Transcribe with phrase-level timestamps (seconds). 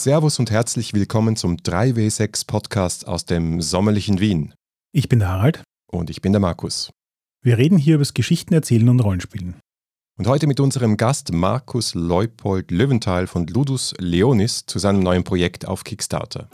[0.00, 4.54] Servus und herzlich willkommen zum 3W6 Podcast aus dem sommerlichen Wien.
[4.92, 5.62] Ich bin der Harald.
[5.92, 6.90] Und ich bin der Markus.
[7.44, 9.56] Wir reden hier über das Geschichten erzählen und Rollenspielen.
[10.18, 15.68] Und heute mit unserem Gast Markus Leupold Löwenthal von Ludus Leonis zu seinem neuen Projekt
[15.68, 16.48] auf Kickstarter.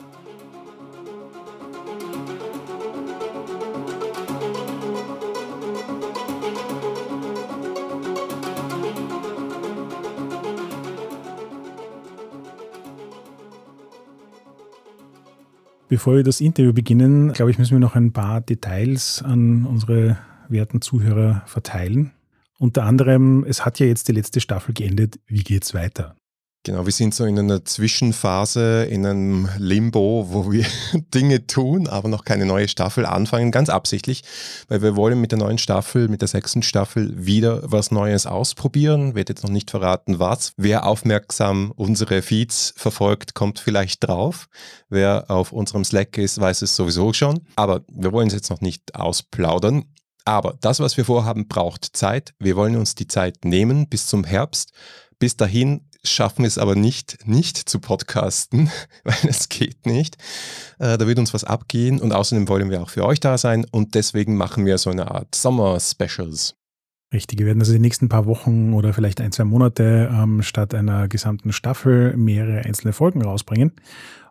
[15.88, 20.18] Bevor wir das Interview beginnen, glaube ich, müssen wir noch ein paar Details an unsere
[20.48, 22.10] werten Zuhörer verteilen.
[22.58, 25.20] Unter anderem, es hat ja jetzt die letzte Staffel geendet.
[25.26, 26.16] Wie geht's weiter?
[26.66, 30.66] Genau, wir sind so in einer Zwischenphase, in einem Limbo, wo wir
[31.14, 34.24] Dinge tun, aber noch keine neue Staffel anfangen, ganz absichtlich,
[34.66, 39.14] weil wir wollen mit der neuen Staffel, mit der sechsten Staffel wieder was Neues ausprobieren.
[39.14, 40.54] Wird jetzt noch nicht verraten, was.
[40.56, 44.48] Wer aufmerksam unsere Feeds verfolgt, kommt vielleicht drauf.
[44.88, 47.42] Wer auf unserem Slack ist, weiß es sowieso schon.
[47.54, 49.84] Aber wir wollen es jetzt noch nicht ausplaudern.
[50.26, 52.34] Aber das, was wir vorhaben, braucht Zeit.
[52.40, 54.72] Wir wollen uns die Zeit nehmen bis zum Herbst.
[55.20, 58.70] Bis dahin schaffen es aber nicht, nicht zu podcasten,
[59.04, 60.16] weil es geht nicht.
[60.78, 63.64] Äh, da wird uns was abgehen und außerdem wollen wir auch für euch da sein
[63.70, 66.56] und deswegen machen wir so eine Art Sommer-Specials.
[67.12, 70.74] Richtig, wir werden also die nächsten paar Wochen oder vielleicht ein, zwei Monate ähm, statt
[70.74, 73.72] einer gesamten Staffel mehrere einzelne Folgen rausbringen.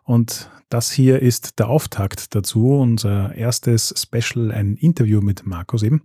[0.06, 6.02] Und das hier ist der Auftakt dazu, unser erstes Special, ein Interview mit Markus eben.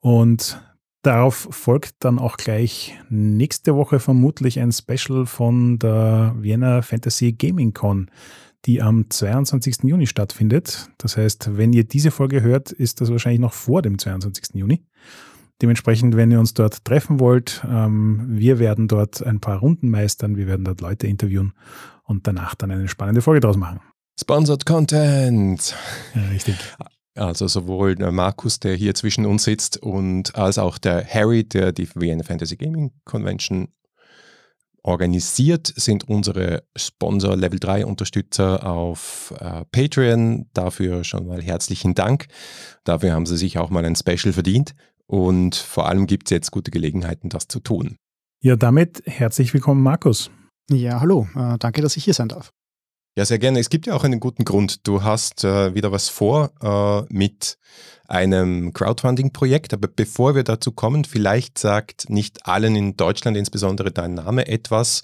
[0.00, 0.60] Und
[1.06, 7.72] Darauf folgt dann auch gleich nächste Woche vermutlich ein Special von der Vienna Fantasy Gaming
[7.74, 8.10] Con,
[8.64, 9.84] die am 22.
[9.84, 10.90] Juni stattfindet.
[10.98, 14.54] Das heißt, wenn ihr diese Folge hört, ist das wahrscheinlich noch vor dem 22.
[14.54, 14.82] Juni.
[15.62, 20.36] Dementsprechend, wenn ihr uns dort treffen wollt, ähm, wir werden dort ein paar Runden meistern,
[20.36, 21.52] wir werden dort Leute interviewen
[22.06, 23.80] und danach dann eine spannende Folge draus machen.
[24.18, 25.74] Sponsored Content.
[26.14, 26.56] Ja, richtig.
[27.14, 31.72] Also sowohl der Markus, der hier zwischen uns sitzt, und als auch der Harry, der
[31.72, 33.68] die Vienna Fantasy Gaming Convention
[34.82, 40.48] organisiert, sind unsere Sponsor Level 3 Unterstützer auf äh, Patreon.
[40.52, 42.26] Dafür schon mal herzlichen Dank.
[42.84, 44.74] Dafür haben sie sich auch mal ein Special verdient.
[45.06, 47.96] Und vor allem gibt es jetzt gute Gelegenheiten, das zu tun.
[48.42, 50.30] Ja, damit herzlich willkommen, Markus.
[50.70, 51.28] Ja, hallo.
[51.36, 52.52] Äh, danke, dass ich hier sein darf.
[53.18, 53.60] Ja, sehr gerne.
[53.60, 54.86] Es gibt ja auch einen guten Grund.
[54.86, 57.56] Du hast äh, wieder was vor äh, mit
[58.08, 59.72] einem Crowdfunding-Projekt.
[59.72, 65.02] Aber bevor wir dazu kommen, vielleicht sagt nicht allen in Deutschland, insbesondere dein Name, etwas.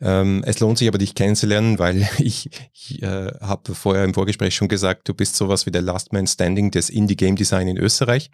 [0.00, 4.54] Ähm, es lohnt sich aber, dich kennenzulernen, weil ich, ich äh, habe vorher im Vorgespräch
[4.54, 8.30] schon gesagt, du bist sowas wie der Last Man Standing des Indie-Game Design in Österreich.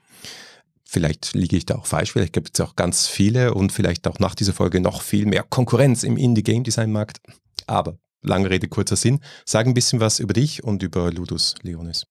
[0.90, 4.18] Vielleicht liege ich da auch falsch, vielleicht gibt es auch ganz viele und vielleicht auch
[4.20, 7.20] nach dieser Folge noch viel mehr Konkurrenz im Indie-Game Design-Markt.
[7.66, 9.20] Aber lange Rede, kurzer Sinn.
[9.44, 12.06] Sag ein bisschen was über dich und über Ludus Leonis.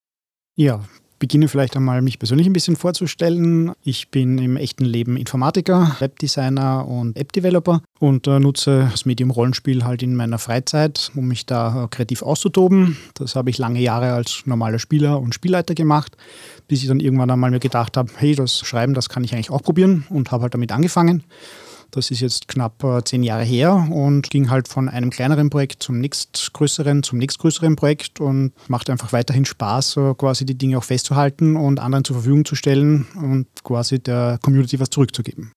[0.54, 0.84] Ja,
[1.18, 3.72] beginne vielleicht einmal mich persönlich ein bisschen vorzustellen.
[3.82, 9.84] Ich bin im echten Leben Informatiker, Webdesigner und App-Developer und äh, nutze das Medium Rollenspiel
[9.84, 12.96] halt in meiner Freizeit, um mich da äh, kreativ auszutoben.
[13.14, 16.16] Das habe ich lange Jahre als normaler Spieler und Spielleiter gemacht,
[16.68, 19.50] bis ich dann irgendwann einmal mir gedacht habe, hey, das Schreiben, das kann ich eigentlich
[19.50, 21.24] auch probieren und habe halt damit angefangen.
[21.90, 25.82] Das ist jetzt knapp äh, zehn Jahre her und ging halt von einem kleineren Projekt
[25.82, 30.84] zum nächstgrößeren, zum nächstgrößeren Projekt und macht einfach weiterhin Spaß, so quasi die Dinge auch
[30.84, 35.52] festzuhalten und anderen zur Verfügung zu stellen und quasi der Community was zurückzugeben.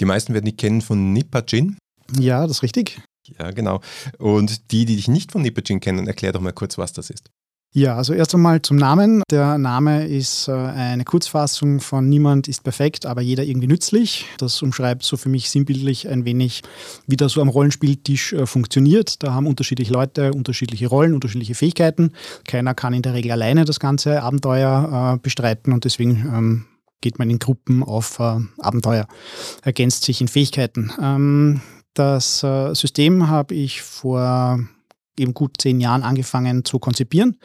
[0.00, 1.76] Die meisten werden dich kennen von Nipajin.
[2.18, 3.00] Ja, das ist richtig.
[3.38, 3.80] Ja, genau.
[4.18, 7.30] Und die, die dich nicht von Nipajin kennen, erklär doch mal kurz, was das ist.
[7.74, 9.22] Ja, also erst einmal zum Namen.
[9.30, 14.26] Der Name ist äh, eine Kurzfassung von Niemand ist perfekt, aber jeder irgendwie nützlich.
[14.36, 16.60] Das umschreibt so für mich sinnbildlich ein wenig,
[17.06, 19.22] wie das so am Rollenspieltisch äh, funktioniert.
[19.22, 22.12] Da haben unterschiedliche Leute unterschiedliche Rollen, unterschiedliche Fähigkeiten.
[22.46, 26.64] Keiner kann in der Regel alleine das ganze Abenteuer äh, bestreiten und deswegen ähm,
[27.00, 29.08] geht man in Gruppen auf Abenteuer,
[29.62, 30.92] ergänzt sich in Fähigkeiten.
[31.00, 31.62] Ähm,
[31.94, 32.38] das
[32.72, 34.60] System habe ich vor
[35.18, 37.38] eben gut zehn Jahren angefangen zu konzipieren,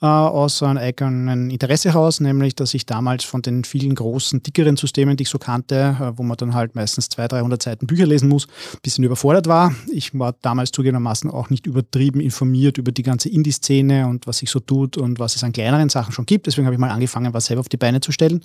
[0.00, 4.76] äh, aus einem eigenen Interesse heraus, nämlich dass ich damals von den vielen großen, dickeren
[4.76, 8.06] Systemen, die ich so kannte, äh, wo man dann halt meistens 200, 300 Seiten Bücher
[8.06, 9.74] lesen muss, ein bisschen überfordert war.
[9.92, 14.50] Ich war damals zugegebenermaßen auch nicht übertrieben informiert über die ganze Indie-Szene und was sich
[14.50, 16.46] so tut und was es an kleineren Sachen schon gibt.
[16.46, 18.44] Deswegen habe ich mal angefangen, was selber auf die Beine zu stellen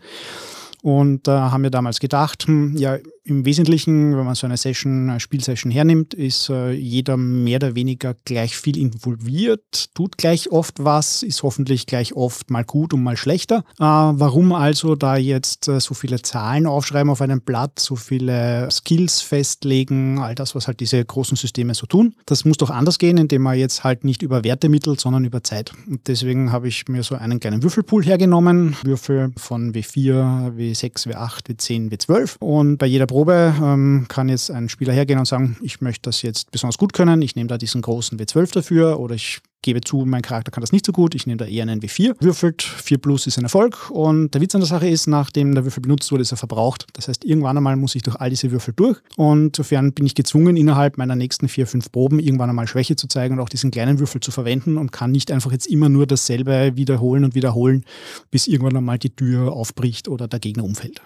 [0.81, 5.10] und äh, haben mir damals gedacht, hm, ja, im Wesentlichen, wenn man so eine Session,
[5.10, 10.83] eine Spielsession hernimmt, ist äh, jeder mehr oder weniger gleich viel involviert, tut gleich oft
[10.83, 13.63] was, ist hoffentlich gleich oft mal gut und mal schlechter.
[13.80, 18.69] Äh, warum also da jetzt äh, so viele Zahlen aufschreiben auf einem Blatt, so viele
[18.69, 22.13] Skills festlegen, all das, was halt diese großen Systeme so tun?
[22.27, 25.44] Das muss doch anders gehen, indem man jetzt halt nicht über Werte mittelt, sondern über
[25.44, 25.74] Zeit.
[25.88, 31.48] Und deswegen habe ich mir so einen kleinen Würfelpool hergenommen, Würfel von W4, W6, W8,
[31.48, 35.79] W10, W12 und bei jeder Probe ähm, kann jetzt ein Spieler hergehen und sagen, ich
[35.79, 39.39] möchte das jetzt besonders gut können, ich nehme da diesen großen W12 dafür oder ich
[39.62, 42.17] gebe zu, mein Charakter kann das nicht so gut, ich nehme da eher einen W4.
[42.19, 45.63] Würfelt, 4 plus ist ein Erfolg und der Witz an der Sache ist, nachdem der
[45.63, 46.88] Würfel benutzt wurde, ist er verbraucht.
[46.91, 50.15] Das heißt, irgendwann einmal muss ich durch all diese Würfel durch und sofern bin ich
[50.15, 53.71] gezwungen, innerhalb meiner nächsten 4, 5 Proben irgendwann einmal Schwäche zu zeigen und auch diesen
[53.71, 57.85] kleinen Würfel zu verwenden und kann nicht einfach jetzt immer nur dasselbe wiederholen und wiederholen,
[58.29, 61.01] bis irgendwann einmal die Tür aufbricht oder der Gegner umfällt.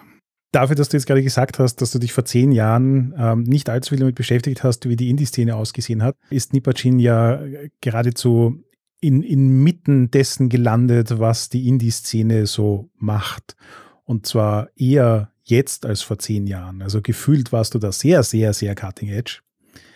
[0.52, 3.68] Dafür, dass du jetzt gerade gesagt hast, dass du dich vor zehn Jahren ähm, nicht
[3.68, 7.40] allzu viel damit beschäftigt hast, wie die Indie-Szene ausgesehen hat, ist Nipacin ja
[7.80, 8.64] geradezu
[9.00, 13.56] in, inmitten dessen gelandet, was die Indie-Szene so macht.
[14.04, 16.82] Und zwar eher jetzt als vor zehn Jahren.
[16.82, 19.40] Also gefühlt warst du da sehr, sehr, sehr cutting edge.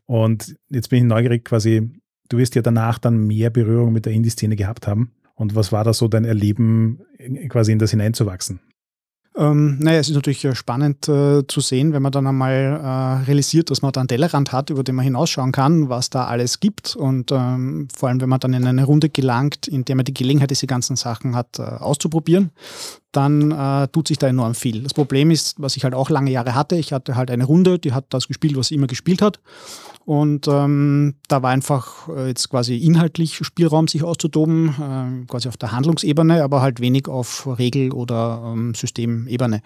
[0.07, 1.91] Und jetzt bin ich neugierig quasi,
[2.29, 5.13] du wirst ja danach dann mehr Berührung mit der Indie-Szene gehabt haben.
[5.35, 7.01] Und was war da so dein Erleben,
[7.49, 8.61] quasi in das hineinzuwachsen?
[9.37, 13.25] Ähm, naja, es ist natürlich äh, spannend äh, zu sehen, wenn man dann einmal äh,
[13.27, 16.61] realisiert, dass man da einen Tellerrand hat, über den man hinausschauen kann, was da alles
[16.61, 16.95] gibt.
[16.95, 20.15] Und ähm, vor allem, wenn man dann in eine Runde gelangt, in der man die
[20.15, 22.53] Gelegenheit, diese ganzen Sachen hat, äh, auszuprobieren,
[23.11, 24.83] dann äh, tut sich da enorm viel.
[24.83, 27.81] Das Problem ist, was ich halt auch lange Jahre hatte, ich hatte halt eine Runde,
[27.81, 29.41] die hat das gespielt, was sie immer gespielt hat.
[30.05, 35.57] Und ähm, da war einfach äh, jetzt quasi inhaltlich Spielraum, sich auszutoben, äh, quasi auf
[35.57, 39.63] der Handlungsebene, aber halt wenig auf Regel- oder ähm, Systemebene.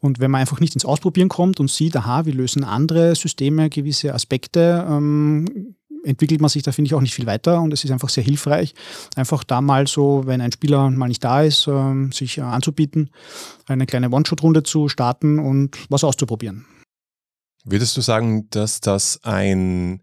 [0.00, 3.70] Und wenn man einfach nicht ins Ausprobieren kommt und sieht, aha, wie lösen andere Systeme
[3.70, 5.74] gewisse Aspekte, ähm,
[6.04, 8.24] entwickelt man sich da, finde ich, auch nicht viel weiter und es ist einfach sehr
[8.24, 8.74] hilfreich,
[9.16, 13.10] einfach da mal so, wenn ein Spieler mal nicht da ist, äh, sich äh, anzubieten,
[13.66, 16.66] eine kleine One-Shot-Runde zu starten und was auszuprobieren.
[17.70, 20.00] Würdest du sagen, dass das ein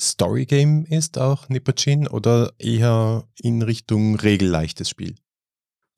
[0.00, 5.14] Story-Game ist, auch Nipachin, oder eher in Richtung regelleichtes Spiel?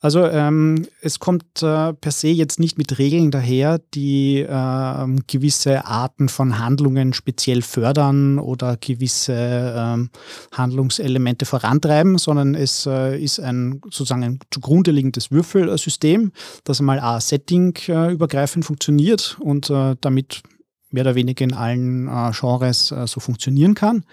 [0.01, 5.87] Also ähm, es kommt äh, per se jetzt nicht mit Regeln daher, die äh, gewisse
[5.87, 13.81] Arten von Handlungen speziell fördern oder gewisse äh, Handlungselemente vorantreiben, sondern es äh, ist ein
[13.85, 16.33] sozusagen ein zugrunde liegendes Würfelsystem,
[16.65, 20.43] das mal a Setting äh, übergreifend funktioniert und äh, damit
[20.91, 24.05] mehr oder weniger in allen Genres so funktionieren kann.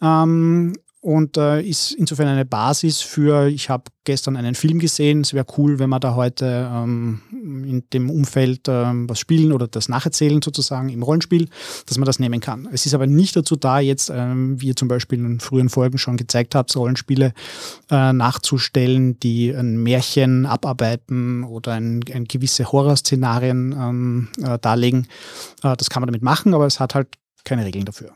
[0.00, 0.74] Ähm,
[1.04, 5.44] und äh, ist insofern eine Basis für, ich habe gestern einen Film gesehen, es wäre
[5.58, 10.40] cool, wenn wir da heute ähm, in dem Umfeld ähm, was spielen oder das nacherzählen
[10.40, 11.50] sozusagen im Rollenspiel,
[11.84, 12.70] dass man das nehmen kann.
[12.72, 15.98] Es ist aber nicht dazu da, jetzt, ähm, wie ihr zum Beispiel in früheren Folgen
[15.98, 17.34] schon gezeigt habt, Rollenspiele
[17.90, 25.06] äh, nachzustellen, die ein Märchen abarbeiten oder ein, ein gewisse Horrorszenarien ähm, äh, darlegen.
[25.62, 27.08] Äh, das kann man damit machen, aber es hat halt
[27.44, 28.12] keine Regeln dafür.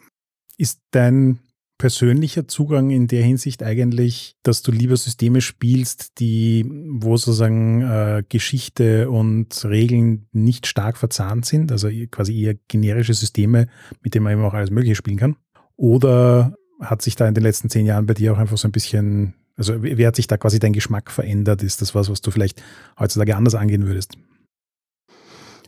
[0.57, 1.39] Ist dein
[1.79, 8.25] persönlicher Zugang in der Hinsicht eigentlich, dass du lieber Systeme spielst, die, wo sozusagen äh,
[8.29, 13.69] Geschichte und Regeln nicht stark verzahnt sind, also quasi eher generische Systeme,
[14.03, 15.37] mit denen man eben auch alles Mögliche spielen kann?
[15.77, 18.73] Oder hat sich da in den letzten zehn Jahren bei dir auch einfach so ein
[18.73, 21.63] bisschen, also wie hat sich da quasi dein Geschmack verändert?
[21.63, 22.63] Ist das was, was du vielleicht
[22.99, 24.19] heutzutage anders angehen würdest?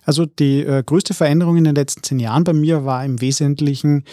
[0.03, 4.05] Also die äh, größte Veränderung in den letzten zehn Jahren bei mir war im Wesentlichen,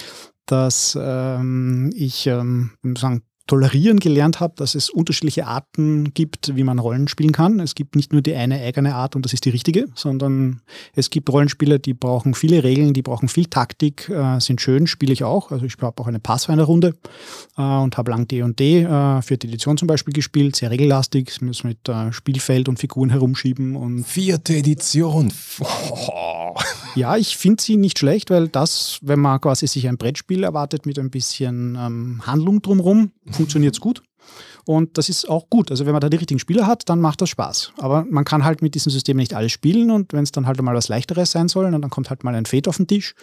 [0.47, 6.79] dass ähm, ich ähm, sagen, tolerieren gelernt habe, dass es unterschiedliche Arten gibt, wie man
[6.79, 7.59] Rollen spielen kann.
[7.59, 10.61] Es gibt nicht nur die eine eigene Art und das ist die richtige, sondern
[10.93, 15.13] es gibt Rollenspiele, die brauchen viele Regeln, die brauchen viel Taktik, äh, sind schön, spiele
[15.13, 15.51] ich auch.
[15.51, 16.95] Also ich habe auch eine Pathfinder-Runde
[17.57, 21.87] äh, und habe lang D&D äh, vierte Edition zum Beispiel gespielt, sehr regellastig, müssen mit
[21.89, 23.75] äh, Spielfeld und Figuren herumschieben.
[23.75, 25.31] Und vierte Edition!
[26.95, 30.87] Ja, ich finde sie nicht schlecht, weil das, wenn man quasi sich ein Brettspiel erwartet
[30.87, 34.01] mit ein bisschen ähm, Handlung drumherum, funktioniert es gut.
[34.65, 35.71] Und das ist auch gut.
[35.71, 37.71] Also wenn man da die richtigen Spieler hat, dann macht das Spaß.
[37.77, 40.61] Aber man kann halt mit diesem System nicht alles spielen und wenn es dann halt
[40.61, 43.15] mal was Leichteres sein soll, dann kommt halt mal ein Fade auf den Tisch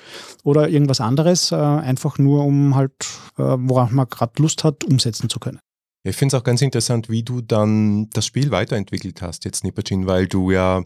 [0.43, 2.95] oder irgendwas anderes, äh, einfach nur um halt,
[3.37, 5.59] äh, woran man gerade Lust hat, umsetzen zu können.
[6.07, 10.07] Ich finde es auch ganz interessant, wie du dann das Spiel weiterentwickelt hast, jetzt Nipacin,
[10.07, 10.83] weil du ja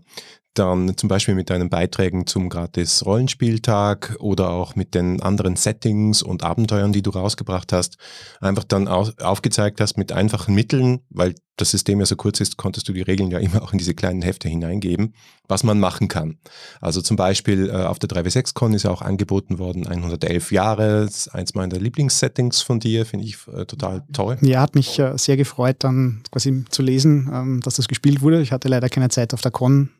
[0.58, 6.22] dann zum Beispiel mit deinen Beiträgen zum gratis Rollenspieltag oder auch mit den anderen Settings
[6.22, 7.96] und Abenteuern, die du rausgebracht hast,
[8.40, 12.88] einfach dann aufgezeigt hast mit einfachen Mitteln, weil das System ja so kurz ist, konntest
[12.88, 15.14] du die Regeln ja immer auch in diese kleinen Hefte hineingeben,
[15.46, 16.38] was man machen kann.
[16.80, 21.54] Also zum Beispiel äh, auf der 3W6Con ist ja auch angeboten worden, 111 Jahre, eins
[21.54, 24.38] meiner Lieblingssettings von dir, finde ich äh, total toll.
[24.40, 28.40] Ja, hat mich äh, sehr gefreut, dann quasi zu lesen, ähm, dass das gespielt wurde.
[28.40, 29.90] Ich hatte leider keine Zeit auf der Con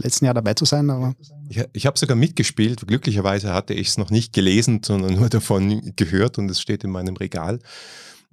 [0.00, 0.90] letzten Jahr dabei zu sein.
[0.90, 1.14] Aber
[1.48, 2.86] ich, ich habe sogar mitgespielt.
[2.86, 6.90] Glücklicherweise hatte ich es noch nicht gelesen, sondern nur davon gehört und es steht in
[6.90, 7.58] meinem Regal.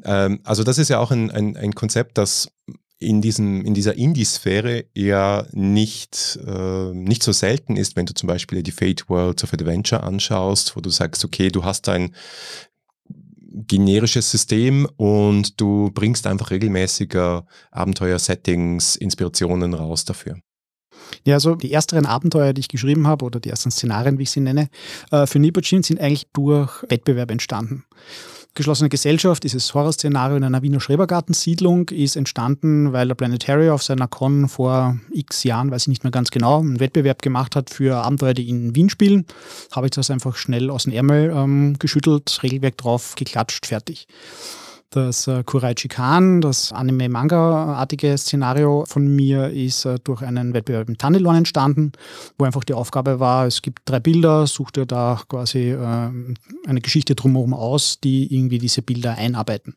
[0.04, 2.52] Ähm, also das ist ja auch ein, ein, ein Konzept, das
[3.02, 8.28] in, diesem, in dieser Indie-Sphäre eher nicht, äh, nicht so selten ist, wenn du zum
[8.28, 12.16] Beispiel die Fate Worlds of Adventure anschaust, wo du sagst, okay, du hast ein
[13.54, 20.38] generisches System und du bringst einfach regelmäßiger Abenteuer-Settings, Inspirationen raus dafür.
[21.26, 24.32] Ja, also die ersteren Abenteuer, die ich geschrieben habe, oder die ersten Szenarien, wie ich
[24.32, 24.70] sie nenne,
[25.12, 27.84] äh, für Nipochin sind eigentlich durch Wettbewerb entstanden.
[28.54, 34.10] Geschlossene Gesellschaft, dieses Horrorszenario in einer Wiener Schrebergartensiedlung, ist entstanden, weil der Planetary auf seiner
[34.10, 38.04] Con vor x Jahren, weiß ich nicht mehr ganz genau, einen Wettbewerb gemacht hat für
[38.04, 39.26] Abenteuer, die in Wien spielen.
[39.72, 44.06] Habe ich das einfach schnell aus dem Ärmel ähm, geschüttelt, Regelwerk drauf, geklatscht, fertig.
[44.94, 50.98] Das äh, Kuraichi Khan, das Anime-Manga-artige Szenario von mir, ist äh, durch einen Wettbewerb im
[50.98, 51.94] Tannelon entstanden,
[52.38, 56.82] wo einfach die Aufgabe war, es gibt drei Bilder, sucht ihr da quasi äh, eine
[56.82, 59.76] Geschichte drumherum aus, die irgendwie diese Bilder einarbeiten.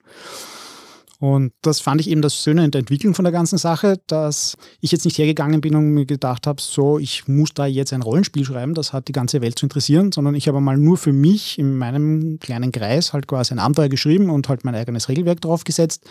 [1.25, 4.59] Und das fand ich eben das Schöne in der Entwicklung von der ganzen Sache, dass
[4.83, 8.03] ich jetzt nicht hergegangen bin und mir gedacht habe, so, ich muss da jetzt ein
[8.03, 11.15] Rollenspiel schreiben, das hat die ganze Welt zu interessieren, sondern ich habe mal nur für
[11.15, 15.41] mich in meinem kleinen Kreis halt quasi ein Abenteuer geschrieben und halt mein eigenes Regelwerk
[15.41, 16.05] draufgesetzt,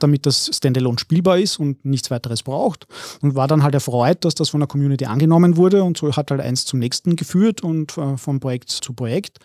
[0.00, 2.88] damit das Standalone spielbar ist und nichts weiteres braucht.
[3.22, 6.32] Und war dann halt erfreut, dass das von der Community angenommen wurde und so hat
[6.32, 9.38] halt eins zum nächsten geführt und äh, von Projekt zu Projekt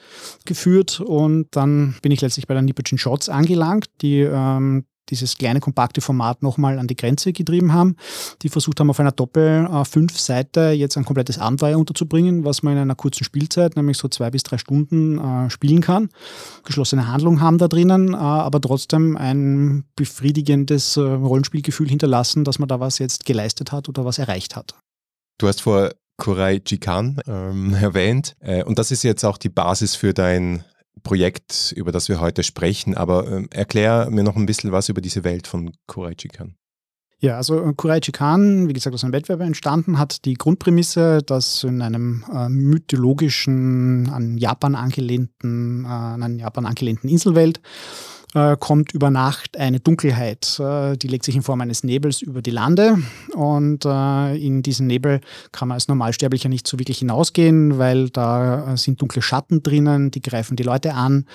[0.46, 1.00] geführt.
[1.00, 6.02] Und dann bin ich letztlich bei der Nipochin Shots angelangt, die ähm, dieses kleine, kompakte
[6.02, 7.96] Format nochmal an die Grenze getrieben haben.
[8.42, 12.80] Die versucht haben, auf einer Doppel-5-Seite äh, jetzt ein komplettes Abenteuer unterzubringen, was man in
[12.80, 16.10] einer kurzen Spielzeit, nämlich so zwei bis drei Stunden, äh, spielen kann.
[16.64, 22.70] Geschlossene Handlung haben da drinnen, äh, aber trotzdem ein befriedigendes äh, Rollenspielgefühl hinterlassen, dass man
[22.70, 24.76] da was jetzt geleistet hat oder was erreicht hat.
[25.38, 28.36] Du hast vor Kurai Jikan ähm, erwähnt.
[28.40, 30.64] Äh, und das ist jetzt auch die Basis für dein
[31.04, 32.96] Projekt, über das wir heute sprechen.
[32.96, 36.30] Aber äh, erklär mir noch ein bisschen was über diese Welt von Kuraichi.
[37.20, 41.64] Ja, also äh, Kuraichi Khan, wie gesagt, aus einem Wettbewerb entstanden, hat die Grundprämisse, dass
[41.64, 47.62] in einem äh, mythologischen, an Japan angelehnten, äh, an Japan angelehnten Inselwelt
[48.34, 50.58] äh, kommt über Nacht eine Dunkelheit.
[50.58, 52.98] Äh, die legt sich in Form eines Nebels über die Lande
[53.34, 55.20] und äh, in diesen Nebel
[55.52, 60.22] kann man als Normalsterblicher nicht so wirklich hinausgehen, weil da sind dunkle Schatten drinnen, die
[60.22, 61.26] greifen die Leute an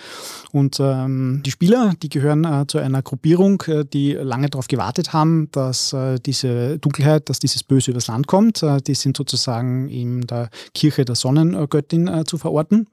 [0.52, 3.62] und ähm, die Spieler, die gehören zu einer Gruppierung,
[3.92, 8.64] die lange darauf gewartet haben, dass diese Dunkelheit, dass dieses Böse übers Land kommt.
[8.86, 12.88] die sind sozusagen in der Kirche der Sonnengöttin zu verorten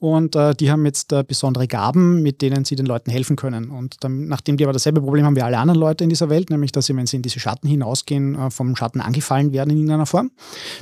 [0.00, 3.70] und die haben jetzt besondere Gaben, mit denen sie den Leuten helfen können können.
[3.70, 6.48] Und dann, nachdem die aber dasselbe Problem haben wie alle anderen Leute in dieser Welt,
[6.48, 9.78] nämlich dass sie, wenn sie in diese Schatten hinausgehen, äh, vom Schatten angefallen werden in
[9.78, 10.30] irgendeiner Form,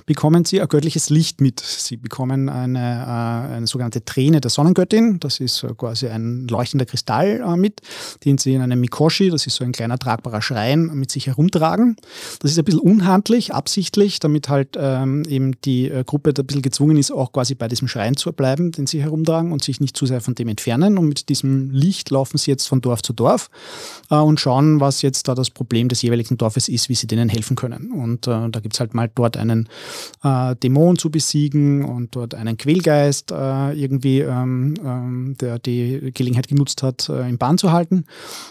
[0.04, 1.60] bekommen sie ein göttliches Licht mit.
[1.60, 6.84] Sie bekommen eine, äh, eine sogenannte Träne der Sonnengöttin, das ist äh, quasi ein leuchtender
[6.84, 7.80] Kristall mit,
[8.24, 11.96] den sie in einem Mikoshi, das ist so ein kleiner tragbarer Schrein, mit sich herumtragen.
[12.40, 16.62] Das ist ein bisschen unhandlich, absichtlich, damit halt ähm, eben die Gruppe da ein bisschen
[16.62, 19.96] gezwungen ist, auch quasi bei diesem Schrein zu bleiben, den sie herumtragen und sich nicht
[19.96, 20.98] zu sehr von dem entfernen.
[20.98, 23.48] Und mit diesem Licht laufen sie jetzt von Dorf zu Dorf
[24.10, 27.28] äh, und schauen, was jetzt da das Problem des jeweiligen Dorfes ist, wie sie denen
[27.28, 27.92] helfen können.
[27.92, 29.68] Und äh, da gibt es halt mal dort einen
[30.22, 36.48] äh, Dämon zu besiegen und dort einen Quälgeist äh, irgendwie, ähm, ähm, der die Gelegenheit
[36.48, 38.04] genutzt hat, äh, im Bahn zu halten.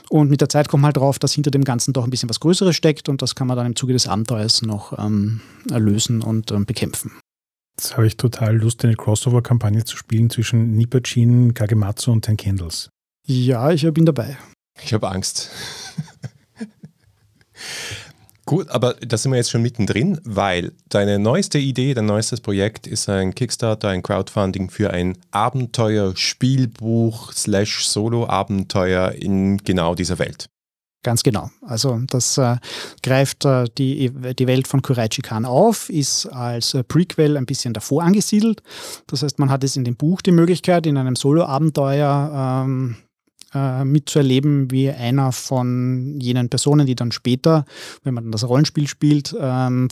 [0.10, 2.40] Und mit der Zeit kommt halt drauf, dass hinter dem Ganzen doch ein bisschen was
[2.40, 6.52] Größeres steckt und das kann man dann im Zuge des Abenteuers noch ähm, erlösen und
[6.52, 7.12] ähm, bekämpfen.
[7.80, 12.90] Jetzt habe ich total Lust, eine Crossover-Kampagne zu spielen zwischen Nipachin, Kagematsu und Ten Candles.
[13.32, 14.40] Ja, ich bin dabei.
[14.84, 15.52] Ich habe Angst.
[18.48, 22.88] Gut, aber da sind wir jetzt schon mittendrin, weil deine neueste Idee, dein neuestes Projekt
[22.88, 30.48] ist ein Kickstarter, ein Crowdfunding für ein Abenteuer-Spielbuch slash Solo-Abenteuer in genau dieser Welt.
[31.04, 31.52] Ganz genau.
[31.62, 32.56] Also das äh,
[33.04, 37.76] greift äh, die, die Welt von Kuraichi Khan auf, ist als äh, Prequel ein bisschen
[37.76, 38.64] davor angesiedelt.
[39.06, 42.96] Das heißt, man hat es in dem Buch die Möglichkeit, in einem Solo-Abenteuer ähm,
[43.54, 47.66] äh, mitzuerleben, wie einer von jenen Personen, die dann später,
[48.04, 49.90] wenn man das Rollenspiel spielt, ähm,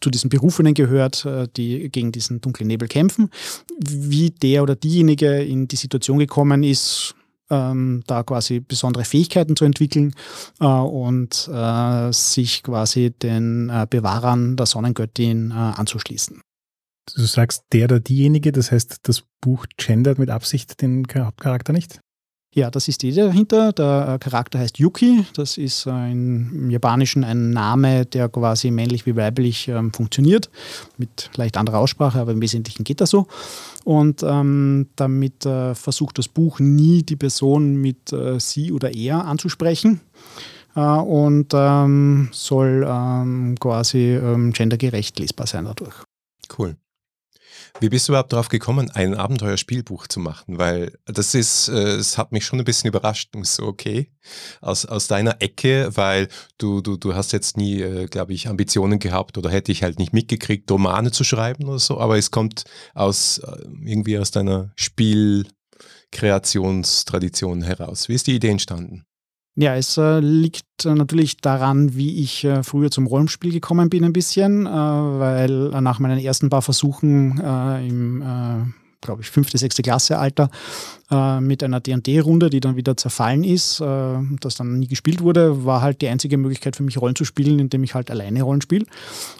[0.00, 3.30] zu diesen Berufenen gehört, äh, die gegen diesen dunklen Nebel kämpfen.
[3.78, 7.14] Wie der oder diejenige in die Situation gekommen ist,
[7.50, 10.14] ähm, da quasi besondere Fähigkeiten zu entwickeln
[10.60, 16.40] äh, und äh, sich quasi den äh, Bewahrern der Sonnengöttin äh, anzuschließen.
[17.16, 22.00] Du sagst der oder diejenige, das heißt, das Buch gendert mit Absicht den Hauptcharakter nicht?
[22.54, 23.72] Ja, das ist die Idee dahinter.
[23.72, 25.26] Der äh, Charakter heißt Yuki.
[25.34, 30.50] Das ist äh, im Japanischen ein Name, der quasi männlich wie weiblich ähm, funktioniert,
[30.96, 33.26] mit leicht anderer Aussprache, aber im Wesentlichen geht das so.
[33.82, 39.24] Und ähm, damit äh, versucht das Buch nie die Person mit äh, sie oder er
[39.24, 40.00] anzusprechen
[40.76, 45.96] äh, und ähm, soll ähm, quasi ähm, gendergerecht lesbar sein dadurch.
[46.56, 46.76] Cool.
[47.80, 50.58] Wie bist du überhaupt darauf gekommen, ein Abenteuerspielbuch zu machen?
[50.58, 53.30] Weil das ist, äh, es hat mich schon ein bisschen überrascht.
[53.42, 54.12] So, okay,
[54.60, 59.00] aus, aus deiner Ecke, weil du, du, du hast jetzt nie, äh, glaube ich, Ambitionen
[59.00, 62.62] gehabt oder hätte ich halt nicht mitgekriegt, Romane zu schreiben oder so, aber es kommt
[62.94, 68.08] aus, äh, irgendwie aus deiner Spielkreationstradition heraus.
[68.08, 69.04] Wie ist die Idee entstanden?
[69.56, 74.04] Ja, es äh, liegt äh, natürlich daran, wie ich äh, früher zum Rollenspiel gekommen bin
[74.04, 79.82] ein bisschen, äh, weil nach meinen ersten paar Versuchen äh, im glaube ich, fünfte, sechste
[79.82, 80.50] Klasse Alter
[81.10, 85.66] äh, mit einer D&D-Runde, die dann wieder zerfallen ist, äh, das dann nie gespielt wurde,
[85.66, 88.62] war halt die einzige Möglichkeit für mich Rollen zu spielen, indem ich halt alleine Rollen
[88.62, 88.86] spiele.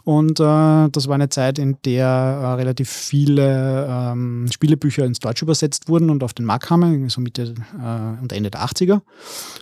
[0.05, 0.43] Und äh,
[0.91, 6.11] das war eine Zeit, in der äh, relativ viele ähm, Spielebücher ins Deutsche übersetzt wurden
[6.11, 9.01] und auf den Markt kamen, so Mitte äh, und Ende der 80er.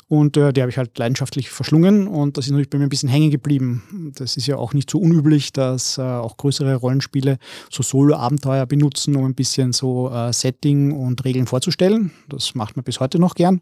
[0.08, 3.08] Und die habe ich halt leidenschaftlich verschlungen und das ist natürlich bei mir ein bisschen
[3.08, 4.12] hängen geblieben.
[4.16, 7.38] Das ist ja auch nicht so unüblich, dass auch größere Rollenspiele
[7.70, 11.91] so Solo-Abenteuer benutzen, um ein bisschen so Setting und Regeln vorzustellen.
[12.28, 13.60] Das macht man bis heute noch gern.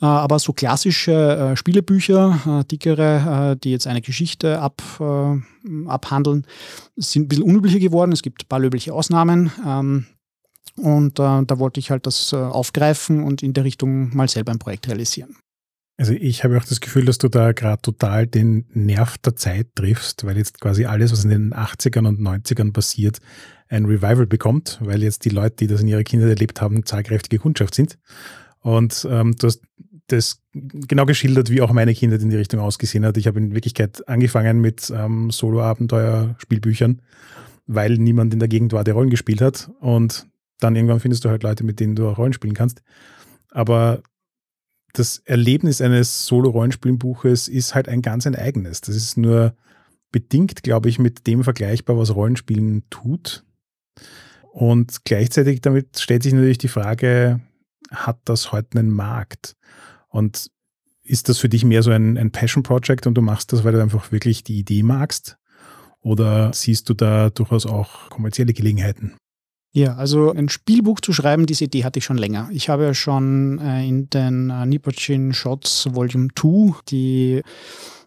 [0.00, 1.12] Äh, aber so klassische
[1.52, 4.82] äh, Spielebücher, äh, dickere, die jetzt eine Geschichte ab,
[5.86, 6.46] abhandeln,
[6.96, 8.12] sind ein bisschen unüblicher geworden.
[8.12, 9.52] Es gibt ein paar löbliche Ausnahmen.
[9.66, 10.06] Ähm,
[10.76, 14.88] und da wollte ich halt das aufgreifen und in der Richtung mal selber ein Projekt
[14.88, 15.36] realisieren.
[15.98, 19.68] Also ich habe auch das Gefühl, dass du da gerade total den Nerv der Zeit
[19.74, 23.18] triffst, weil jetzt quasi alles, was in den 80ern und 90ern passiert,
[23.72, 27.40] ein Revival bekommt, weil jetzt die Leute, die das in ihrer Kindheit erlebt haben, zahlkräftige
[27.40, 27.98] Kundschaft sind.
[28.60, 29.62] Und ähm, du hast
[30.08, 33.16] das genau geschildert, wie auch meine Kindheit in die Richtung ausgesehen hat.
[33.16, 37.00] Ich habe in Wirklichkeit angefangen mit ähm, Solo-Abenteuer-Spielbüchern,
[37.66, 39.70] weil niemand in der Gegend war, der Rollen gespielt hat.
[39.80, 40.28] Und
[40.60, 42.82] dann irgendwann findest du halt Leute, mit denen du auch Rollen spielen kannst.
[43.50, 44.02] Aber
[44.92, 48.82] das Erlebnis eines Solo-Rollenspielbuches ist halt ein ganz ein eigenes.
[48.82, 49.54] Das ist nur
[50.10, 53.44] bedingt, glaube ich, mit dem vergleichbar, was Rollenspielen tut.
[54.52, 57.40] Und gleichzeitig damit stellt sich natürlich die Frage,
[57.90, 59.56] hat das heute einen Markt?
[60.08, 60.50] Und
[61.02, 63.82] ist das für dich mehr so ein, ein Passion-Project und du machst das, weil du
[63.82, 65.36] einfach wirklich die Idee magst?
[66.00, 69.14] Oder siehst du da durchaus auch kommerzielle Gelegenheiten?
[69.74, 72.50] Ja, also ein Spielbuch zu schreiben, diese Idee hatte ich schon länger.
[72.52, 77.42] Ich habe ja schon äh, in den äh, Nipochin Shots Volume 2 die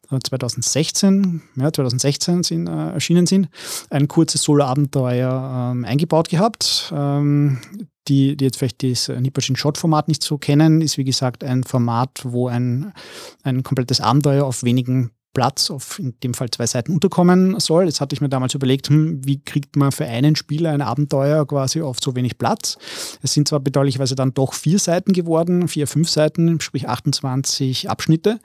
[0.10, 3.50] 2016, äh, ja, 2016 sind, äh, erschienen sind,
[3.90, 6.94] ein kurzes Solo-Abenteuer ähm, eingebaut gehabt.
[6.96, 7.60] Ähm,
[8.08, 12.22] die, die jetzt vielleicht das Nipperschen Shot-Format nicht so kennen, ist wie gesagt ein Format,
[12.24, 12.94] wo ein,
[13.42, 17.86] ein komplettes Abenteuer auf wenigen Platz auf in dem Fall zwei Seiten unterkommen soll.
[17.86, 21.46] Jetzt hatte ich mir damals überlegt, hm, wie kriegt man für einen Spieler ein Abenteuer
[21.46, 22.78] quasi auf so wenig Platz?
[23.22, 28.40] Es sind zwar bedauerlicherweise dann doch vier Seiten geworden, vier, fünf Seiten, sprich 28 Abschnitte.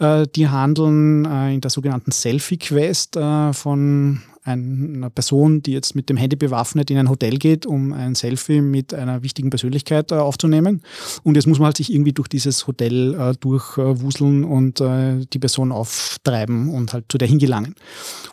[0.00, 6.08] Äh, die handeln äh, in der sogenannten Selfie-Quest äh, von einer Person, die jetzt mit
[6.08, 10.16] dem Handy bewaffnet in ein Hotel geht, um ein Selfie mit einer wichtigen Persönlichkeit äh,
[10.16, 10.82] aufzunehmen.
[11.24, 15.38] Und jetzt muss man halt sich irgendwie durch dieses Hotel äh, durchwuseln und äh, die
[15.38, 17.74] Person auftreiben und halt zu der hingelangen.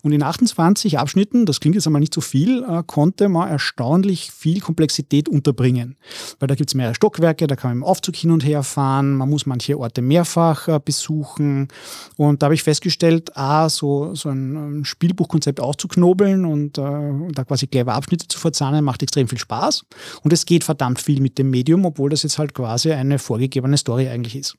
[0.04, 4.32] Und in 28 Abschnitten, das klingt jetzt einmal nicht so viel, äh, konnte man erstaunlich
[4.32, 5.96] viel Komplexität unterbringen.
[6.40, 9.16] Weil da gibt es mehrere Stockwerke, da kann man im Aufzug hin und her fahren,
[9.16, 11.70] man muss manche Orte mehrfach äh, besuchen.
[12.18, 17.44] Und da habe ich festgestellt, ah, so, so ein Spielbuchkonzept auszuknüpfen, aufknobeln und äh, da
[17.46, 19.86] quasi clever Abschnitte zu verzahnen, macht extrem viel Spaß.
[20.24, 23.78] Und es geht verdammt viel mit dem Medium, obwohl das jetzt halt quasi eine vorgegebene
[23.78, 24.56] Story eigentlich ist.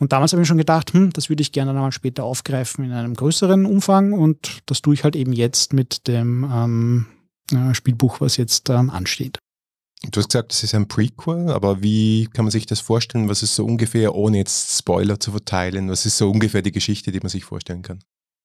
[0.00, 2.92] Und damals habe ich schon gedacht, hm, das würde ich gerne einmal später aufgreifen in
[2.92, 7.06] einem größeren Umfang und das tue ich halt eben jetzt mit dem ähm,
[7.52, 9.38] äh, Spielbuch, was jetzt ähm, ansteht.
[10.10, 13.28] Du hast gesagt, das ist ein Prequel, aber wie kann man sich das vorstellen?
[13.28, 17.12] Was ist so ungefähr, ohne jetzt Spoiler zu verteilen, was ist so ungefähr die Geschichte,
[17.12, 18.00] die man sich vorstellen kann?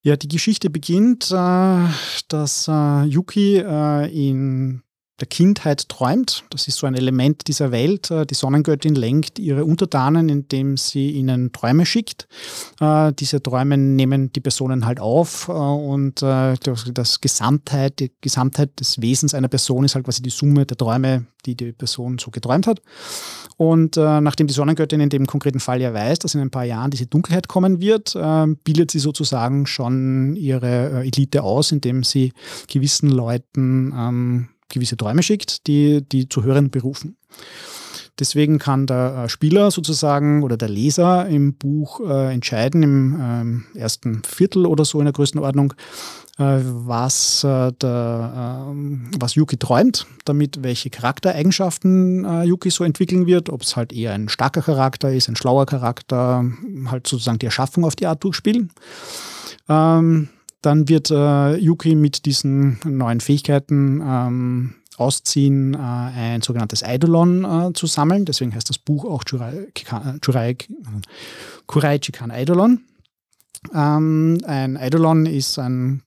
[0.08, 1.84] Ja, die Geschichte beginnt, äh,
[2.28, 4.82] dass äh, Yuki äh, in
[5.20, 6.44] der Kindheit träumt.
[6.50, 8.10] Das ist so ein Element dieser Welt.
[8.10, 12.28] Äh, die Sonnengöttin lenkt ihre Untertanen, indem sie ihnen Träume schickt.
[12.80, 19.00] Äh, diese Träume nehmen die Personen halt auf äh, und das Gesamtheit, die Gesamtheit des
[19.00, 22.66] Wesens einer Person ist halt quasi die Summe der Träume, die die Person so geträumt
[22.66, 22.80] hat.
[23.56, 26.90] Und nachdem die Sonnengöttin in dem konkreten Fall ja weiß, dass in ein paar Jahren
[26.90, 28.14] diese Dunkelheit kommen wird,
[28.64, 32.32] bildet sie sozusagen schon ihre Elite aus, indem sie
[32.68, 37.16] gewissen Leuten ähm, gewisse Träume schickt, die, die zu hören berufen.
[38.18, 43.64] Deswegen kann der äh, Spieler sozusagen oder der Leser im Buch äh, entscheiden, im ähm,
[43.74, 45.72] ersten Viertel oder so in der Größenordnung,
[46.38, 53.26] äh, was, äh, der, ähm, was Yuki träumt, damit welche Charaktereigenschaften äh, Yuki so entwickeln
[53.26, 56.44] wird, ob es halt eher ein starker Charakter ist, ein schlauer Charakter,
[56.86, 58.72] halt sozusagen die Erschaffung auf die Art durchspielen.
[59.68, 60.28] Ähm,
[60.62, 67.72] dann wird äh, Yuki mit diesen neuen Fähigkeiten ähm, ausziehen, äh, ein sogenanntes Eidolon äh,
[67.72, 68.24] zu sammeln.
[68.24, 69.24] Deswegen heißt das Buch auch
[71.66, 72.80] Kurai Chikan Eidolon.
[73.74, 76.02] Ähm, ein Eidolon ist ein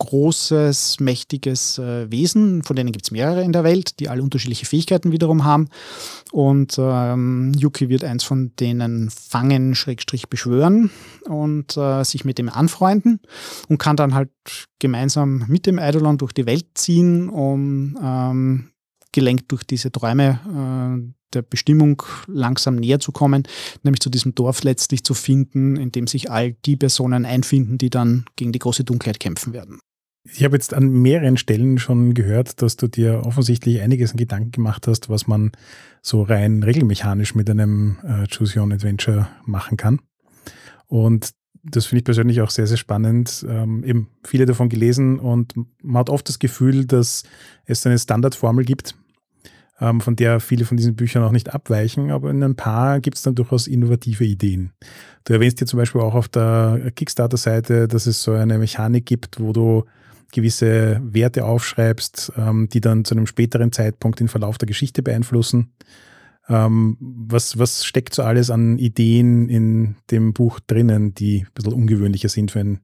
[0.00, 4.66] großes, mächtiges äh, Wesen, von denen gibt es mehrere in der Welt, die alle unterschiedliche
[4.66, 5.68] Fähigkeiten wiederum haben.
[6.32, 10.90] Und ähm, Yuki wird eins von denen fangen, Schrägstrich beschwören
[11.26, 13.20] und äh, sich mit dem anfreunden
[13.68, 14.30] und kann dann halt
[14.78, 18.70] gemeinsam mit dem Eidolon durch die Welt ziehen, um ähm,
[19.12, 23.44] gelenkt durch diese Träume äh, der Bestimmung langsam näher zu kommen,
[23.82, 27.90] nämlich zu diesem Dorf letztlich zu finden, in dem sich all die Personen einfinden, die
[27.90, 29.80] dann gegen die große Dunkelheit kämpfen werden.
[30.24, 34.52] Ich habe jetzt an mehreren Stellen schon gehört, dass du dir offensichtlich einiges an Gedanken
[34.52, 35.52] gemacht hast, was man
[36.02, 40.00] so rein regelmechanisch mit einem äh, Choose Your Own Adventure machen kann.
[40.86, 41.30] Und
[41.62, 43.46] das finde ich persönlich auch sehr, sehr spannend.
[43.48, 47.22] Ähm, eben viele davon gelesen und man hat oft das Gefühl, dass
[47.64, 48.94] es eine Standardformel gibt,
[49.80, 53.16] ähm, von der viele von diesen Büchern auch nicht abweichen, aber in ein paar gibt
[53.16, 54.72] es dann durchaus innovative Ideen.
[55.24, 59.40] Du erwähnst hier zum Beispiel auch auf der Kickstarter-Seite, dass es so eine Mechanik gibt,
[59.40, 59.84] wo du
[60.30, 65.72] gewisse Werte aufschreibst, ähm, die dann zu einem späteren Zeitpunkt den Verlauf der Geschichte beeinflussen.
[66.48, 71.72] Ähm, was, was steckt so alles an Ideen in dem Buch drinnen, die ein bisschen
[71.72, 72.80] ungewöhnlicher sind für ein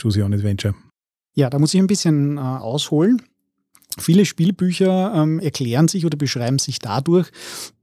[0.00, 0.74] Choose Your Own Adventure?
[1.34, 3.22] Ja, da muss ich ein bisschen äh, ausholen.
[3.98, 7.30] Viele Spielbücher ähm, erklären sich oder beschreiben sich dadurch,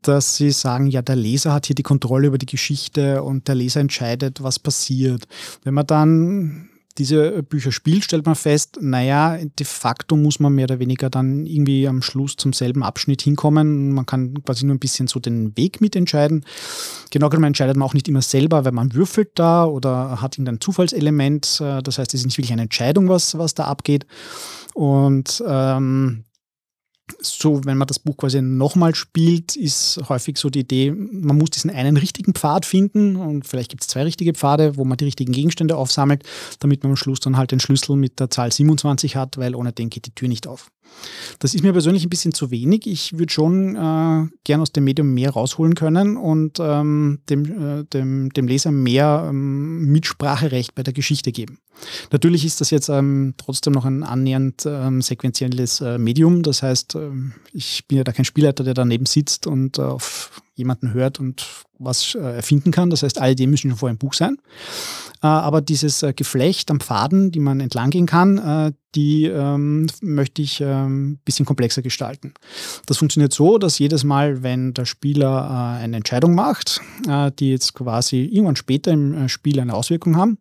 [0.02, 3.56] dass sie sagen, ja, der Leser hat hier die Kontrolle über die Geschichte und der
[3.56, 5.26] Leser entscheidet, was passiert.
[5.64, 10.66] Wenn man dann diese Bücher spielt, stellt man fest, naja, de facto muss man mehr
[10.66, 13.92] oder weniger dann irgendwie am Schluss zum selben Abschnitt hinkommen.
[13.92, 16.46] Man kann quasi nur ein bisschen so den Weg mitentscheiden.
[17.12, 20.62] Genau genommen entscheidet man auch nicht immer selber, weil man würfelt da oder hat irgendein
[20.62, 21.62] Zufallselement.
[21.62, 24.06] Äh, das heißt, es ist nicht wirklich eine Entscheidung, was, was da abgeht.
[24.74, 26.25] Und ähm,
[27.20, 31.52] so, wenn man das Buch quasi nochmal spielt, ist häufig so die Idee, man muss
[31.52, 35.06] diesen einen richtigen Pfad finden und vielleicht gibt es zwei richtige Pfade, wo man die
[35.06, 36.24] richtigen Gegenstände aufsammelt,
[36.60, 39.72] damit man am Schluss dann halt den Schlüssel mit der Zahl 27 hat, weil ohne
[39.72, 40.72] den geht die Tür nicht auf.
[41.40, 42.88] Das ist mir persönlich ein bisschen zu wenig.
[42.88, 47.84] Ich würde schon äh, gern aus dem Medium mehr rausholen können und ähm, dem, äh,
[47.86, 51.60] dem, dem Leser mehr ähm, Mitspracherecht bei der Geschichte geben.
[52.12, 56.42] Natürlich ist das jetzt ähm, trotzdem noch ein annähernd ähm, sequenzielles äh, Medium.
[56.42, 60.42] Das heißt, ähm, ich bin ja da kein Spielleiter, der daneben sitzt und äh, auf
[60.56, 61.46] jemanden hört und
[61.80, 62.90] was äh, erfinden kann.
[62.90, 64.38] Das heißt, alle die müssen schon vor einem Buch sein.
[65.22, 70.42] Äh, aber dieses äh, Geflecht am Pfaden, die man entlang gehen kann, die ähm, möchte
[70.42, 72.34] ich ein ähm, bisschen komplexer gestalten.
[72.86, 76.80] Das funktioniert so, dass jedes Mal, wenn der Spieler eine Entscheidung macht,
[77.40, 80.38] die jetzt quasi irgendwann später im Spiel eine Auswirkung haben,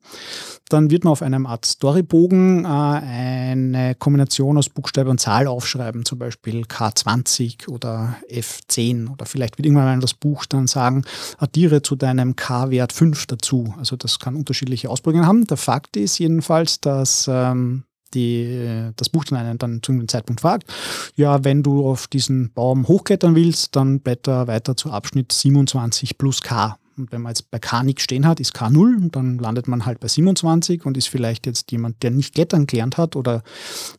[0.69, 6.21] dann wird man auf einem Art Storybogen eine Kombination aus Buchstabe und Zahl aufschreiben, zum
[6.21, 11.05] Beispiel K20 oder F10 oder vielleicht wird irgendwann das Buch dann sagen,
[11.39, 13.75] addiere zu deinem K-Wert 5 dazu.
[13.79, 15.47] Also das kann unterschiedliche Ausprägungen haben.
[15.47, 20.41] Der Fakt ist jedenfalls, dass ähm, die, das Buch dann einen dann zu einem Zeitpunkt
[20.41, 20.73] fragt,
[21.17, 26.43] ja, wenn du auf diesen Baum hochklettern willst, dann blätter weiter zu Abschnitt 27 plus
[26.43, 26.77] K.
[26.97, 29.85] Und wenn man jetzt bei K nichts stehen hat, ist K 0, dann landet man
[29.85, 33.43] halt bei 27 und ist vielleicht jetzt jemand, der nicht klettern gelernt hat oder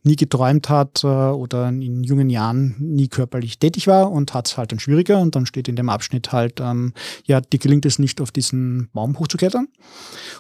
[0.04, 4.58] nie geträumt hat äh, oder in jungen Jahren nie körperlich tätig war und hat es
[4.58, 6.94] halt dann schwieriger und dann steht in dem Abschnitt halt, ähm,
[7.26, 9.68] ja, dir gelingt es nicht, auf diesen Baum hochzuklettern.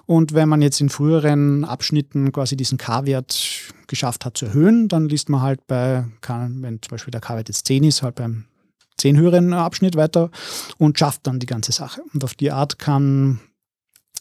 [0.05, 5.09] Und wenn man jetzt in früheren Abschnitten quasi diesen K-Wert geschafft hat zu erhöhen, dann
[5.09, 8.45] liest man halt bei, wenn zum Beispiel der K-Wert jetzt 10 ist, halt beim
[8.97, 10.31] zehn höheren Abschnitt weiter
[10.77, 12.01] und schafft dann die ganze Sache.
[12.13, 13.39] Und auf die Art kann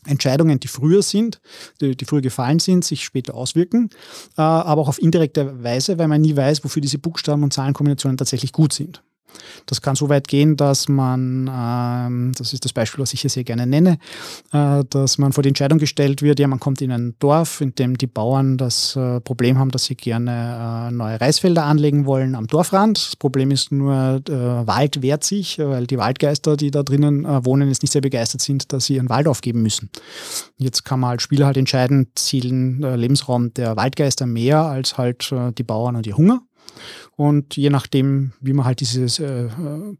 [0.06, 1.40] Entscheidungen, die früher sind,
[1.80, 3.90] die, die, früher gefallen sind, sich später auswirken,
[4.36, 8.16] äh, aber auch auf indirekte Weise, weil man nie weiß, wofür diese Buchstaben und Zahlenkombinationen
[8.16, 9.02] tatsächlich gut sind.
[9.66, 13.30] Das kann so weit gehen, dass man, ähm, das ist das Beispiel, was ich hier
[13.30, 13.98] sehr gerne nenne,
[14.52, 17.74] äh, dass man vor die Entscheidung gestellt wird, ja, man kommt in ein Dorf, in
[17.74, 22.34] dem die Bauern das äh, Problem haben, dass sie gerne äh, neue Reisfelder anlegen wollen
[22.34, 22.98] am Dorfrand.
[22.98, 27.44] Das Problem ist nur, der Wald wehrt sich, weil die Waldgeister, die da drinnen äh,
[27.44, 29.90] wohnen, jetzt nicht sehr begeistert sind, dass sie ihren Wald aufgeben müssen.
[30.56, 35.30] Jetzt kann man als Spieler halt entscheiden, zielen der Lebensraum der Waldgeister mehr als halt
[35.32, 36.42] äh, die Bauern und ihr Hunger.
[37.16, 39.48] Und je nachdem, wie man halt dieses äh,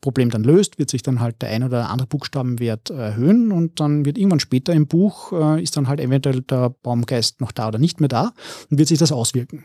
[0.00, 4.04] Problem dann löst, wird sich dann halt der ein oder andere Buchstabenwert erhöhen und dann
[4.04, 7.78] wird irgendwann später im Buch, äh, ist dann halt eventuell der Baumgeist noch da oder
[7.78, 8.32] nicht mehr da
[8.70, 9.64] und wird sich das auswirken.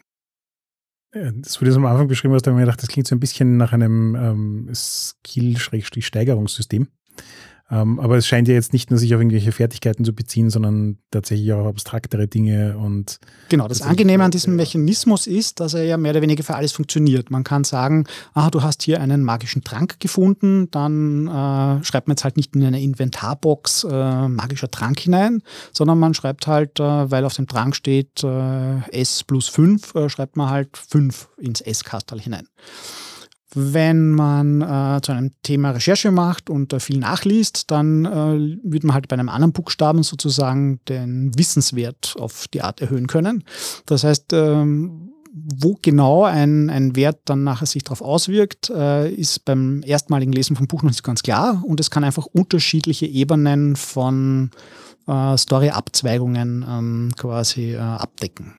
[1.12, 3.74] Das wurde am Anfang beschrieben, hast du mir gedacht, das klingt so ein bisschen nach
[3.74, 6.88] einem ähm, Skill-Steigerungssystem.
[7.72, 10.98] Ähm, aber es scheint ja jetzt nicht nur sich auf irgendwelche Fertigkeiten zu beziehen, sondern
[11.12, 13.20] tatsächlich auch abstraktere Dinge und.
[13.50, 16.72] Genau, das Angenehme an diesem Mechanismus ist, dass er ja mehr oder weniger für alles
[16.72, 17.30] funktioniert.
[17.30, 22.14] Man kann sagen, ah, du hast hier einen magischen Trank gefunden, dann äh, schreibt man
[22.14, 26.84] jetzt halt nicht in eine Inventarbox äh, magischer Trank hinein, sondern man schreibt halt, äh,
[27.12, 31.62] weil auf dem Trank steht äh, S plus 5, äh, schreibt man halt 5 ins
[31.62, 32.48] S-Kastal hinein.
[33.56, 38.84] Wenn man äh, zu einem Thema Recherche macht und äh, viel nachliest, dann äh, wird
[38.84, 43.44] man halt bei einem anderen Buchstaben sozusagen den Wissenswert auf die Art erhöhen können.
[43.88, 49.46] Das heißt, ähm, wo genau ein, ein Wert dann nachher sich darauf auswirkt, äh, ist
[49.46, 53.76] beim erstmaligen Lesen vom Buch noch nicht ganz klar und es kann einfach unterschiedliche Ebenen
[53.76, 54.52] von
[55.08, 58.56] äh, Story-Abzweigungen ähm, quasi äh, abdecken.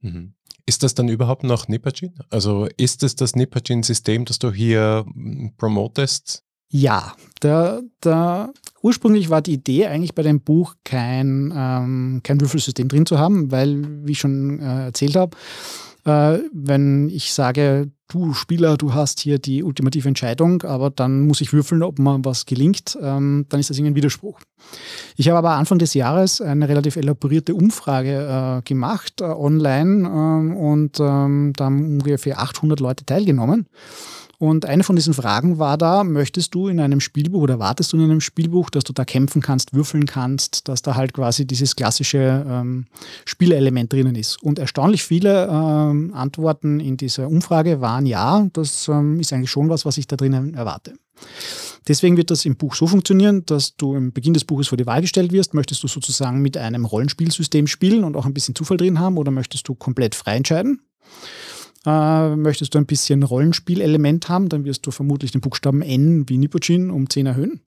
[0.00, 0.34] Mhm.
[0.66, 2.14] Ist das dann überhaupt noch Nippergin?
[2.30, 6.42] Also ist es das Nippergin-System, das du hier hm, promotest?
[6.70, 12.88] Ja, der, der, ursprünglich war die Idee eigentlich bei dem Buch kein, ähm, kein Würfelsystem
[12.88, 15.36] drin zu haben, weil, wie ich schon äh, erzählt habe,
[16.04, 21.40] äh, wenn ich sage, du Spieler, du hast hier die ultimative Entscheidung, aber dann muss
[21.40, 24.40] ich würfeln, ob man was gelingt, ähm, dann ist das irgendwie ein Widerspruch.
[25.16, 30.56] Ich habe aber Anfang des Jahres eine relativ elaborierte Umfrage äh, gemacht äh, online ähm,
[30.56, 33.66] und ähm, da haben ungefähr 800 Leute teilgenommen.
[34.44, 37.96] Und eine von diesen Fragen war da, möchtest du in einem Spielbuch oder wartest du
[37.96, 41.76] in einem Spielbuch, dass du da kämpfen kannst, würfeln kannst, dass da halt quasi dieses
[41.76, 42.84] klassische ähm,
[43.24, 44.42] Spielelement drinnen ist.
[44.42, 49.70] Und erstaunlich viele ähm, Antworten in dieser Umfrage waren ja, das ähm, ist eigentlich schon
[49.70, 50.92] was, was ich da drinnen erwarte.
[51.88, 54.84] Deswegen wird das im Buch so funktionieren, dass du im Beginn des Buches vor die
[54.84, 58.76] Wahl gestellt wirst, möchtest du sozusagen mit einem Rollenspielsystem spielen und auch ein bisschen Zufall
[58.76, 60.82] drin haben oder möchtest du komplett frei entscheiden?
[61.86, 66.38] Äh, möchtest du ein bisschen Rollenspielelement haben, dann wirst du vermutlich den Buchstaben N wie
[66.38, 67.60] Nipochin um 10 erhöhen.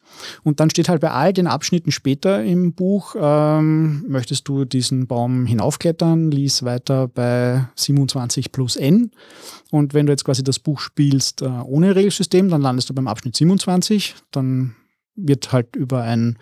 [0.44, 5.06] Und dann steht halt bei all den Abschnitten später im Buch, ähm, möchtest du diesen
[5.06, 9.12] Baum hinaufklettern, lies weiter bei 27 plus N.
[9.70, 13.08] Und wenn du jetzt quasi das Buch spielst äh, ohne Regelsystem, dann landest du beim
[13.08, 14.16] Abschnitt 27.
[14.32, 14.76] Dann
[15.16, 16.38] wird halt über ein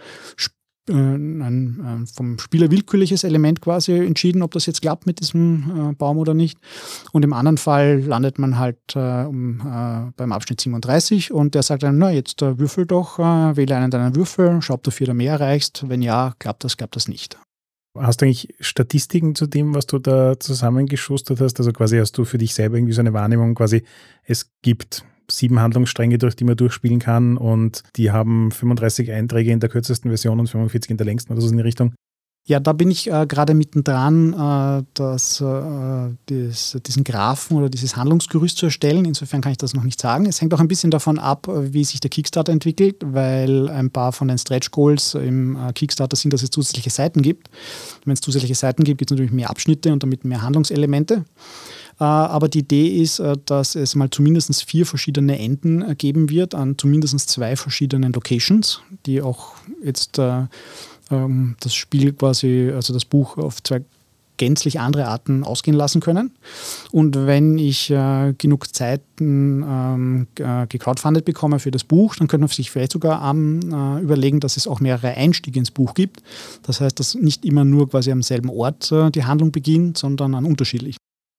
[0.89, 5.91] äh, ein äh, vom Spieler willkürliches Element quasi entschieden, ob das jetzt klappt mit diesem
[5.91, 6.59] äh, Baum oder nicht.
[7.11, 9.57] Und im anderen Fall landet man halt um,
[10.15, 14.61] beim Abschnitt 37 und der sagt dann, na jetzt würfel doch, wähle einen deiner Würfel,
[14.61, 15.85] schau, ob du vier oder mehr erreichst.
[15.87, 17.37] Wenn ja, klappt das, klappt das nicht.
[17.97, 21.59] Hast du eigentlich Statistiken zu dem, was du da zusammengeschustert hast?
[21.59, 23.83] Also quasi hast du für dich selber irgendwie so eine Wahrnehmung, quasi
[24.23, 29.59] es gibt sieben Handlungsstränge, durch die man durchspielen kann und die haben 35 Einträge in
[29.59, 31.93] der kürzesten Version und 45 in der längsten oder so in die Richtung.
[32.47, 37.95] Ja, da bin ich äh, gerade mittendran, äh, das, äh, das, diesen Graphen oder dieses
[37.95, 39.03] Handlungsgerüst zu erstellen.
[39.03, 40.27] Insofern kann ich das noch nicht sagen.
[40.27, 44.11] Es hängt auch ein bisschen davon ab, wie sich der Kickstarter entwickelt, weil ein paar
[44.11, 47.49] von den Stretch Goals im äh, Kickstarter sind, dass es zusätzliche Seiten gibt.
[48.05, 51.25] Wenn es zusätzliche Seiten gibt, gibt es natürlich mehr Abschnitte und damit mehr Handlungselemente.
[51.99, 56.29] Äh, aber die Idee ist, äh, dass es mal zumindest vier verschiedene Enden äh, geben
[56.29, 59.53] wird an zumindest zwei verschiedenen Locations, die auch
[59.83, 63.81] jetzt ähm, das Spiel quasi, also das Buch auf zwei
[64.37, 66.31] gänzlich andere Arten ausgehen lassen können.
[66.91, 72.49] Und wenn ich äh, genug Zeiten ähm, gecrowdfundet bekomme für das Buch, dann könnte man
[72.49, 76.21] sich vielleicht sogar ähm, äh, überlegen, dass es auch mehrere Einstiege ins Buch gibt.
[76.63, 80.35] Das heißt, dass nicht immer nur quasi am selben Ort äh, die Handlung beginnt, sondern
[80.35, 80.97] an unterschiedlichen.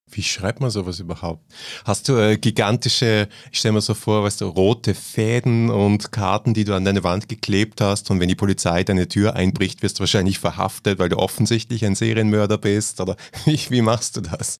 [0.09, 1.43] Wie schreibt man sowas überhaupt?
[1.83, 6.53] Hast du äh, gigantische, ich stelle mir so vor, weißt du, rote Fäden und Karten,
[6.53, 9.99] die du an deine Wand geklebt hast und wenn die Polizei deine Tür einbricht, wirst
[9.99, 14.59] du wahrscheinlich verhaftet, weil du offensichtlich ein Serienmörder bist oder wie, machst du das?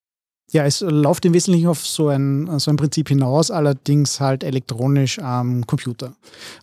[0.51, 5.19] Ja, es läuft im Wesentlichen auf so ein, so ein Prinzip hinaus, allerdings halt elektronisch
[5.19, 6.13] am Computer.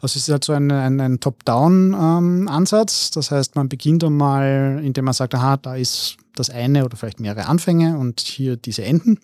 [0.00, 3.10] Also es ist halt so ein, ein, ein Top-Down-Ansatz.
[3.10, 7.20] das heißt, man beginnt einmal, indem man sagt, aha, da ist das eine oder vielleicht
[7.20, 9.18] mehrere Anfänge und hier diese Enden.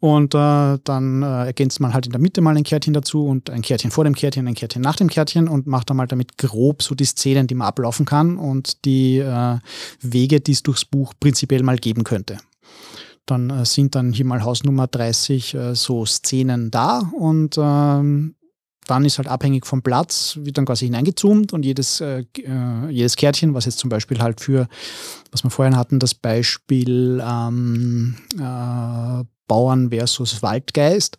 [0.00, 3.48] Und äh, dann äh, ergänzt man halt in der Mitte mal ein Kärtchen dazu und
[3.50, 6.36] ein Kärtchen vor dem Kärtchen, ein Kärtchen nach dem Kärtchen und macht dann mal damit
[6.36, 9.58] grob so die Szenen, die man ablaufen kann und die äh,
[10.00, 12.38] Wege, die es durchs Buch prinzipiell mal geben könnte.
[13.26, 18.34] Dann äh, sind dann hier mal Hausnummer 30 äh, so Szenen da und ähm,
[18.86, 23.16] dann ist halt abhängig vom Platz, wird dann quasi hineingezoomt und jedes, äh, äh, jedes
[23.16, 24.68] Kärtchen, was jetzt zum Beispiel halt für,
[25.32, 31.18] was wir vorhin hatten, das Beispiel ähm, äh, Bauern versus Waldgeist,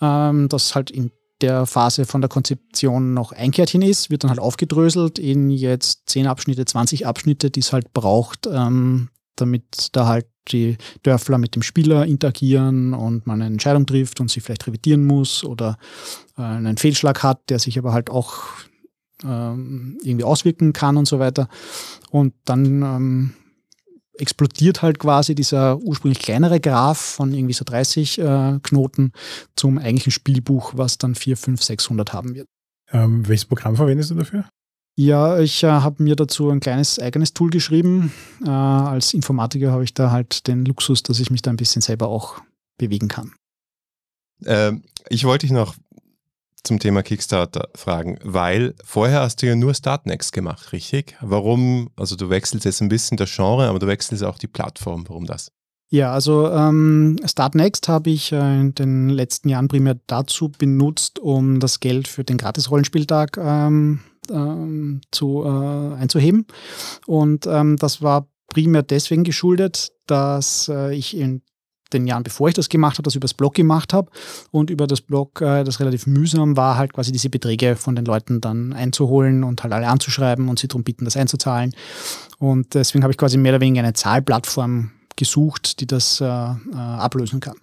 [0.00, 4.30] ähm, das halt in der Phase von der Konzeption noch ein Kärtchen ist, wird dann
[4.30, 10.06] halt aufgedröselt in jetzt 10 Abschnitte, 20 Abschnitte, die es halt braucht, ähm, damit da
[10.06, 14.66] halt die Dörfler mit dem Spieler interagieren und man eine Entscheidung trifft und sie vielleicht
[14.66, 15.78] revidieren muss oder
[16.36, 18.42] äh, einen Fehlschlag hat, der sich aber halt auch
[19.24, 21.48] ähm, irgendwie auswirken kann und so weiter.
[22.10, 23.34] Und dann ähm,
[24.18, 29.12] explodiert halt quasi dieser ursprünglich kleinere Graph von irgendwie so 30 äh, Knoten
[29.56, 32.46] zum eigentlichen Spielbuch, was dann 4, 5, 600 haben wird.
[32.92, 34.44] Ähm, welches Programm verwendest du dafür?
[34.94, 38.12] Ja, ich äh, habe mir dazu ein kleines eigenes Tool geschrieben.
[38.44, 41.80] Äh, als Informatiker habe ich da halt den Luxus, dass ich mich da ein bisschen
[41.80, 42.42] selber auch
[42.78, 43.32] bewegen kann.
[44.44, 45.74] Ähm, ich wollte dich noch
[46.62, 51.16] zum Thema Kickstarter fragen, weil vorher hast du ja nur Startnext gemacht, richtig?
[51.20, 55.04] Warum, also du wechselst jetzt ein bisschen das Genre, aber du wechselst auch die Plattform.
[55.08, 55.50] Warum das?
[55.90, 61.60] Ja, also ähm, Startnext habe ich äh, in den letzten Jahren primär dazu benutzt, um
[61.60, 66.46] das Geld für den Gratis-Rollenspieltag ähm, ähm, zu, äh, einzuheben.
[67.06, 71.42] Und ähm, das war primär deswegen geschuldet, dass äh, ich in
[71.92, 74.10] den Jahren, bevor ich das gemacht habe, das übers Blog gemacht habe
[74.50, 78.04] und über das Blog, äh, das relativ mühsam war, halt quasi diese Beträge von den
[78.04, 81.74] Leuten dann einzuholen und halt alle anzuschreiben und sie darum bitten, das einzuzahlen.
[82.38, 86.56] Und deswegen habe ich quasi mehr oder weniger eine Zahlplattform gesucht, die das äh, äh,
[86.74, 87.56] ablösen kann.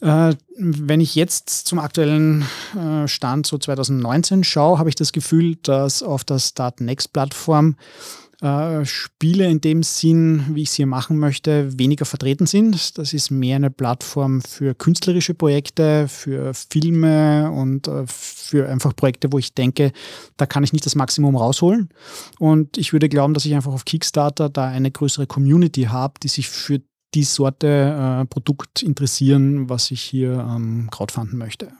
[0.00, 2.44] Äh, wenn ich jetzt zum aktuellen
[2.76, 7.76] äh, Stand so 2019 schaue, habe ich das Gefühl, dass auf der Start Next Plattform
[8.40, 12.96] äh, Spiele in dem Sinn, wie ich sie machen möchte, weniger vertreten sind.
[12.96, 19.30] Das ist mehr eine Plattform für künstlerische Projekte, für Filme und äh, für einfach Projekte,
[19.32, 19.92] wo ich denke,
[20.38, 21.90] da kann ich nicht das Maximum rausholen.
[22.38, 26.28] Und ich würde glauben, dass ich einfach auf Kickstarter da eine größere Community habe, die
[26.28, 26.80] sich für
[27.14, 31.72] die Sorte äh, Produkt interessieren, was ich hier ähm, crowdfunden möchte.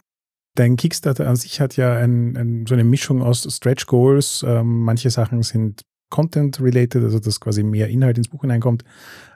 [0.56, 4.44] Dein Kickstarter an sich hat ja ein, ein, so eine Mischung aus Stretch Goals.
[4.46, 8.84] Ähm, manche Sachen sind Content-related, also dass quasi mehr Inhalt ins Buch hineinkommt.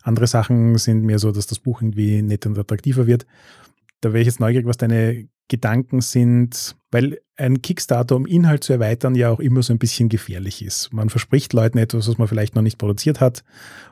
[0.03, 3.27] Andere Sachen sind mehr so, dass das Buch irgendwie netter und attraktiver wird.
[4.01, 8.73] Da wäre ich jetzt neugierig, was deine Gedanken sind, weil ein Kickstarter, um Inhalt zu
[8.73, 10.93] erweitern, ja auch immer so ein bisschen gefährlich ist.
[10.93, 13.45] Man verspricht Leuten etwas, was man vielleicht noch nicht produziert hat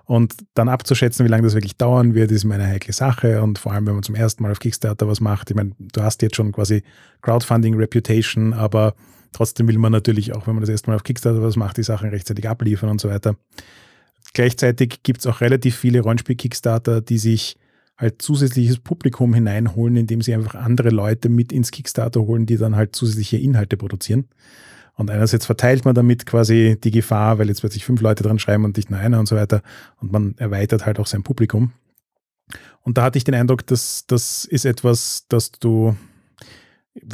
[0.04, 3.58] und dann abzuschätzen, wie lange das wirklich dauern wird, ist immer eine heikle Sache und
[3.58, 5.50] vor allem, wenn man zum ersten Mal auf Kickstarter was macht.
[5.50, 6.82] Ich meine, du hast jetzt schon quasi
[7.20, 8.94] Crowdfunding Reputation, aber
[9.32, 11.82] Trotzdem will man natürlich auch, wenn man das erste Mal auf Kickstarter was macht, die
[11.82, 13.36] Sachen rechtzeitig abliefern und so weiter.
[14.34, 17.56] Gleichzeitig gibt es auch relativ viele Rollenspiel-Kickstarter, die sich
[18.02, 22.76] halt zusätzliches Publikum hineinholen, indem sie einfach andere Leute mit ins Kickstarter holen, die dann
[22.76, 24.26] halt zusätzliche Inhalte produzieren.
[24.94, 28.64] Und einerseits verteilt man damit quasi die Gefahr, weil jetzt plötzlich fünf Leute dran schreiben
[28.64, 29.62] und nicht nur einer und so weiter.
[30.00, 31.72] Und man erweitert halt auch sein Publikum.
[32.82, 35.96] Und da hatte ich den Eindruck, dass das ist etwas, das du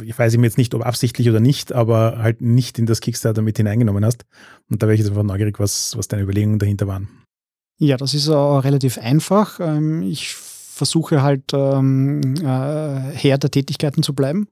[0.03, 3.41] ich weiß ihm jetzt nicht, ob absichtlich oder nicht, aber halt nicht in das Kickstarter
[3.41, 4.25] mit hineingenommen hast.
[4.69, 7.07] Und da wäre ich jetzt einfach neugierig, was, was deine Überlegungen dahinter waren.
[7.77, 9.61] Ja, das ist auch relativ einfach.
[9.61, 10.35] Ähm, ich
[10.79, 14.47] versuche halt ähm, äh, Herr der Tätigkeiten zu bleiben.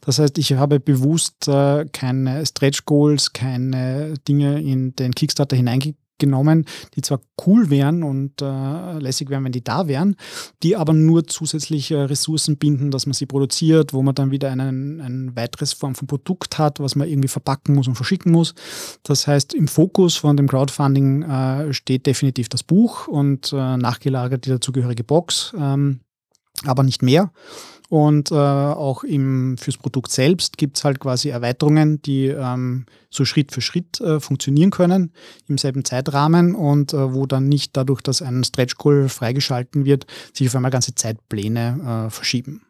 [0.00, 6.01] Das heißt, ich habe bewusst äh, keine Stretch Goals, keine Dinge in den Kickstarter hineingegeben
[6.22, 10.16] genommen, die zwar cool wären und äh, lässig wären, wenn die da wären,
[10.62, 15.00] die aber nur zusätzliche Ressourcen binden, dass man sie produziert, wo man dann wieder einen,
[15.00, 18.54] ein weiteres Form von Produkt hat, was man irgendwie verpacken muss und verschicken muss.
[19.02, 24.46] Das heißt, im Fokus von dem Crowdfunding äh, steht definitiv das Buch und äh, nachgelagert
[24.46, 26.00] die dazugehörige Box, ähm,
[26.64, 27.32] aber nicht mehr.
[27.92, 33.26] Und äh, auch im, fürs Produkt selbst gibt es halt quasi Erweiterungen, die ähm, so
[33.26, 35.12] Schritt für Schritt äh, funktionieren können
[35.46, 40.06] im selben Zeitrahmen und äh, wo dann nicht dadurch, dass ein Stretch Goal freigeschalten wird,
[40.32, 42.62] sich auf einmal ganze Zeitpläne äh, verschieben.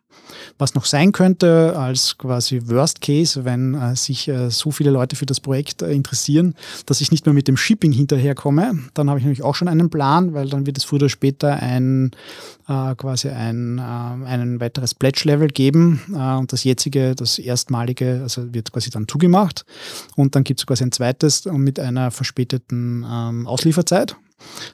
[0.59, 5.16] Was noch sein könnte als quasi Worst Case, wenn äh, sich äh, so viele Leute
[5.16, 6.55] für das Projekt äh, interessieren,
[6.87, 9.90] dass ich nicht mehr mit dem Shipping hinterherkomme, dann habe ich nämlich auch schon einen
[9.90, 12.12] Plan, weil dann wird es früher oder später ein
[12.68, 18.52] äh, quasi ein, äh, ein weiteres Pledge-Level geben äh, und das jetzige, das erstmalige, also
[18.54, 19.65] wird quasi dann zugemacht.
[20.17, 24.17] Und dann gibt es quasi ein zweites mit einer verspäteten ähm, Auslieferzeit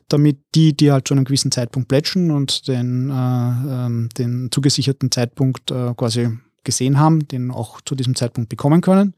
[0.08, 5.10] damit die, die halt schon einen gewissen Zeitpunkt plätschen und den, äh, ähm, den zugesicherten
[5.10, 6.30] Zeitpunkt äh, quasi
[6.64, 9.14] gesehen haben, den auch zu diesem Zeitpunkt bekommen können.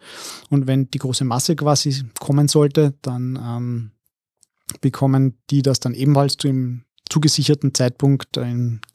[0.51, 3.90] Und wenn die große Masse quasi kommen sollte, dann ähm,
[4.80, 8.39] bekommen die das dann ebenfalls zu dem zugesicherten Zeitpunkt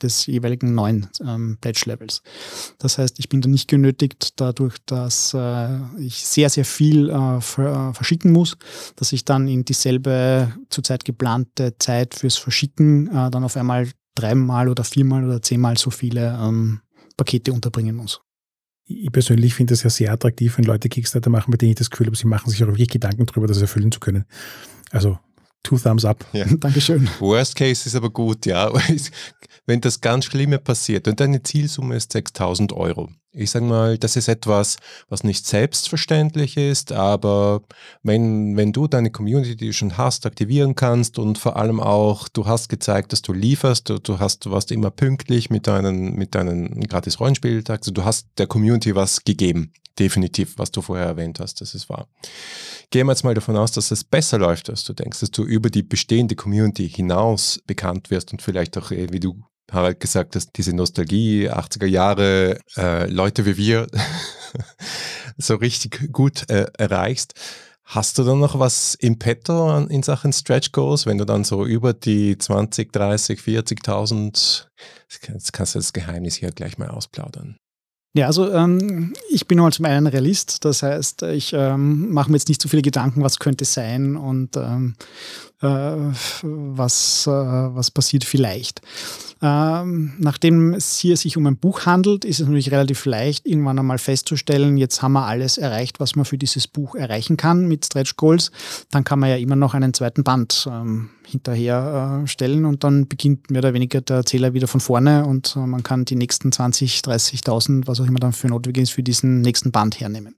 [0.02, 2.22] des jeweiligen neuen ähm, Pledge-Levels.
[2.80, 7.42] Das heißt, ich bin da nicht genötigt, dadurch, dass äh, ich sehr, sehr viel äh,
[7.42, 8.58] ver verschicken muss,
[8.96, 14.70] dass ich dann in dieselbe zurzeit geplante Zeit fürs Verschicken äh, dann auf einmal dreimal
[14.70, 16.80] oder viermal oder zehnmal so viele ähm,
[17.18, 18.22] Pakete unterbringen muss.
[18.88, 21.90] Ich persönlich finde es ja sehr attraktiv, wenn Leute Kickstarter machen, bei denen ich das
[21.90, 24.26] Gefühl habe, sie machen sich auch wirklich Gedanken darüber, das erfüllen zu können.
[24.92, 25.18] Also
[25.66, 26.24] Two Thumbs Up.
[26.32, 26.46] Ja.
[26.60, 27.10] Dankeschön.
[27.20, 28.72] Worst Case ist aber gut, ja.
[29.66, 33.10] Wenn das ganz Schlimme passiert und deine Zielsumme ist 6000 Euro.
[33.36, 34.78] Ich sage mal, das ist etwas,
[35.10, 37.62] was nicht selbstverständlich ist, aber
[38.02, 42.30] wenn, wenn du deine Community, die du schon hast, aktivieren kannst und vor allem auch,
[42.30, 46.16] du hast gezeigt, dass du lieferst, du, du hast, du warst immer pünktlich mit deinen,
[46.16, 51.06] mit deinen gratis Rollenspieltag, also du hast der Community was gegeben definitiv, was du vorher
[51.06, 52.08] erwähnt hast, das ist wahr.
[52.90, 55.44] Gehen wir jetzt mal davon aus, dass es besser läuft, als du denkst, dass du
[55.44, 59.42] über die bestehende Community hinaus bekannt wirst und vielleicht auch, eh, wie du
[59.72, 63.88] Harald gesagt hast, diese Nostalgie, 80er Jahre, äh, Leute wie wir
[65.38, 67.34] so richtig gut äh, erreichst.
[67.84, 71.66] Hast du dann noch was im Petto in Sachen Stretch Goals, wenn du dann so
[71.66, 74.66] über die 20, 30, 40.000,
[75.28, 77.58] jetzt kannst du das Geheimnis hier gleich mal ausplaudern.
[78.16, 82.38] Ja, also ähm, ich bin halt zum einen Realist, das heißt, ich ähm, mache mir
[82.38, 84.96] jetzt nicht so viele Gedanken, was könnte sein und ähm,
[85.62, 85.68] äh,
[86.42, 88.82] was, äh, was passiert vielleicht.
[89.42, 93.80] Ähm, nachdem es hier sich um ein Buch handelt, ist es natürlich relativ leicht, irgendwann
[93.80, 97.86] einmal festzustellen, jetzt haben wir alles erreicht, was man für dieses Buch erreichen kann mit
[97.86, 98.50] Stretch Goals.
[98.92, 100.70] Dann kann man ja immer noch einen zweiten Band
[101.26, 105.26] ähm, hinterher äh, stellen und dann beginnt mehr oder weniger der Zähler wieder von vorne
[105.26, 108.92] und äh, man kann die nächsten 20, 30.000, was auch immer dann für notwendig ist,
[108.92, 110.36] für diesen nächsten Band hernehmen.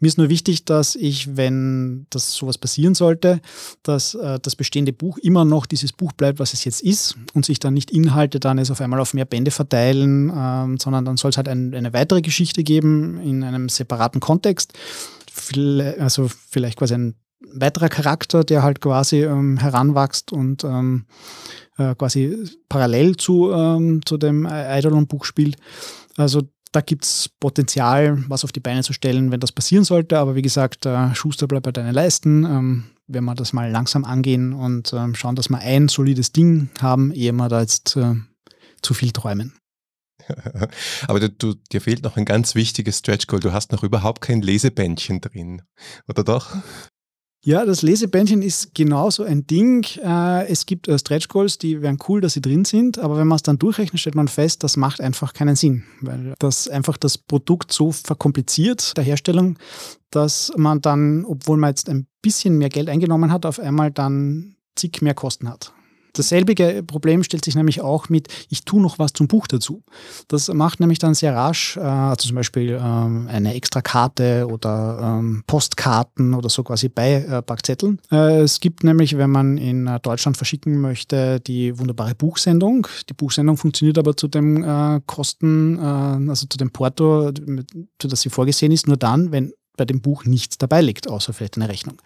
[0.00, 3.40] Mir ist nur wichtig, dass ich, wenn das sowas passieren sollte,
[3.82, 7.46] dass äh, das bestehende Buch immer noch dieses Buch bleibt, was es jetzt ist und
[7.46, 11.16] sich dann nicht Inhalte dann jetzt auf einmal auf mehr Bände verteilen, ähm, sondern dann
[11.16, 14.74] soll es halt ein, eine weitere Geschichte geben in einem separaten Kontext.
[15.98, 21.06] Also vielleicht quasi ein weiterer Charakter, der halt quasi ähm, heranwächst und ähm,
[21.78, 25.56] äh, quasi parallel zu, ähm, zu dem Eidolon-Buch spielt.
[26.16, 30.18] Also da gibt es Potenzial, was auf die Beine zu stellen, wenn das passieren sollte.
[30.18, 32.44] Aber wie gesagt, äh, Schuster bleibt bei deinen Leisten.
[32.44, 36.70] Ähm, wenn wir das mal langsam angehen und ähm, schauen, dass wir ein solides Ding
[36.80, 38.14] haben, ehe wir da jetzt äh,
[38.82, 39.54] zu viel träumen.
[41.06, 43.40] Aber du, du, dir fehlt noch ein ganz wichtiges Stretch Goal.
[43.40, 45.62] Du hast noch überhaupt kein Lesebändchen drin,
[46.08, 46.56] oder doch?
[47.46, 49.86] Ja, das Lesebändchen ist genauso ein Ding.
[50.02, 53.28] Äh, es gibt äh, Stretch Goals, die wären cool, dass sie drin sind, aber wenn
[53.28, 56.96] man es dann durchrechnet, stellt man fest, das macht einfach keinen Sinn, weil das einfach
[56.96, 59.60] das Produkt so verkompliziert, der Herstellung,
[60.10, 64.56] dass man dann, obwohl man jetzt ein bisschen mehr Geld eingenommen hat, auf einmal dann
[64.74, 65.72] zig mehr Kosten hat.
[66.16, 69.82] Dasselbe Problem stellt sich nämlich auch mit, ich tue noch was zum Buch dazu.
[70.28, 75.18] Das macht nämlich dann sehr rasch, äh, also zum Beispiel ähm, eine extra Karte oder
[75.18, 78.00] ähm, Postkarten oder so quasi Beipackzetteln.
[78.10, 82.86] Äh, es gibt nämlich, wenn man in äh, Deutschland verschicken möchte, die wunderbare Buchsendung.
[83.08, 87.30] Die Buchsendung funktioniert aber zu dem äh, Kosten, äh, also zu dem Porto,
[88.00, 91.32] für das sie vorgesehen ist, nur dann, wenn bei dem Buch nichts dabei liegt, außer
[91.32, 91.96] vielleicht eine Rechnung.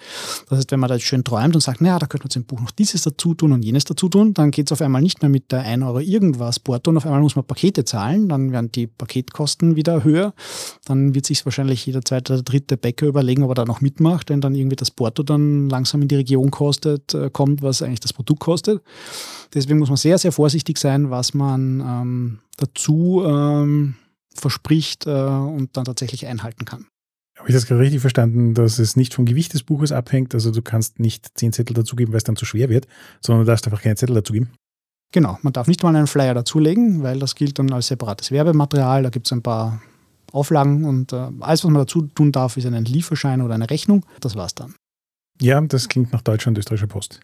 [0.48, 2.60] Das heißt, wenn man da schön träumt und sagt, naja, da könnte man zum Buch
[2.60, 5.28] noch dieses dazu tun und jenes dazu tun, dann geht es auf einmal nicht mehr
[5.28, 8.72] mit der 1 Euro irgendwas Porto und auf einmal muss man Pakete zahlen, dann werden
[8.72, 10.34] die Paketkosten wieder höher,
[10.84, 14.30] dann wird sich wahrscheinlich jeder zweite oder dritte Bäcker überlegen, ob er da noch mitmacht,
[14.30, 18.00] wenn dann irgendwie das Porto dann langsam in die Region kostet, äh, kommt, was eigentlich
[18.00, 18.82] das Produkt kostet.
[19.54, 23.96] Deswegen muss man sehr, sehr vorsichtig sein, was man ähm, dazu ähm,
[24.34, 26.86] verspricht äh, und dann tatsächlich einhalten kann.
[27.40, 30.34] Habe ich das gerade richtig verstanden, dass es nicht vom Gewicht des Buches abhängt?
[30.34, 32.86] Also du kannst nicht zehn Zettel dazugeben, weil es dann zu schwer wird,
[33.22, 34.50] sondern du darfst einfach keine Zettel dazugeben?
[35.10, 39.04] Genau, man darf nicht mal einen Flyer dazulegen, weil das gilt dann als separates Werbematerial.
[39.04, 39.80] Da gibt es ein paar
[40.32, 44.04] Auflagen und äh, alles, was man dazu tun darf, ist ein Lieferschein oder eine Rechnung.
[44.20, 44.74] Das war's dann.
[45.40, 47.20] Ja, das klingt nach deutscher und österreichischer Post.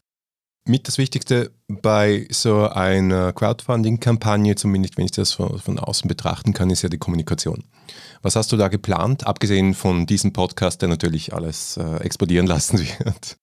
[0.68, 6.52] Mit das Wichtigste bei so einer Crowdfunding-Kampagne, zumindest wenn ich das von, von, außen betrachten
[6.52, 7.64] kann, ist ja die Kommunikation.
[8.22, 12.80] Was hast du da geplant, abgesehen von diesem Podcast, der natürlich alles äh, explodieren lassen
[12.80, 13.36] wird?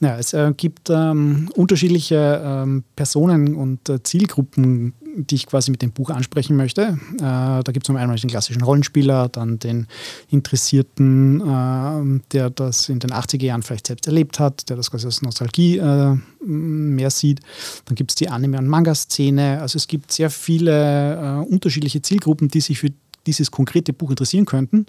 [0.00, 5.82] Ja, es äh, gibt ähm, unterschiedliche ähm, Personen und äh, Zielgruppen, die ich quasi mit
[5.82, 6.96] dem Buch ansprechen möchte.
[7.16, 9.88] Äh, da gibt es zum einen den klassischen Rollenspieler, dann den
[10.30, 15.06] Interessierten, äh, der das in den 80er Jahren vielleicht selbst erlebt hat, der das quasi
[15.06, 17.40] als Nostalgie äh, mehr sieht.
[17.86, 19.60] Dann gibt es die Anime- und Manga-Szene.
[19.60, 22.90] Also es gibt sehr viele äh, unterschiedliche Zielgruppen, die sich für
[23.26, 24.86] dieses konkrete Buch interessieren könnten.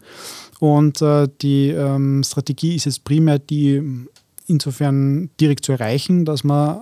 [0.59, 1.03] Und
[1.41, 4.07] die ähm, Strategie ist jetzt primär die
[4.49, 6.81] insofern direkt zu erreichen, dass man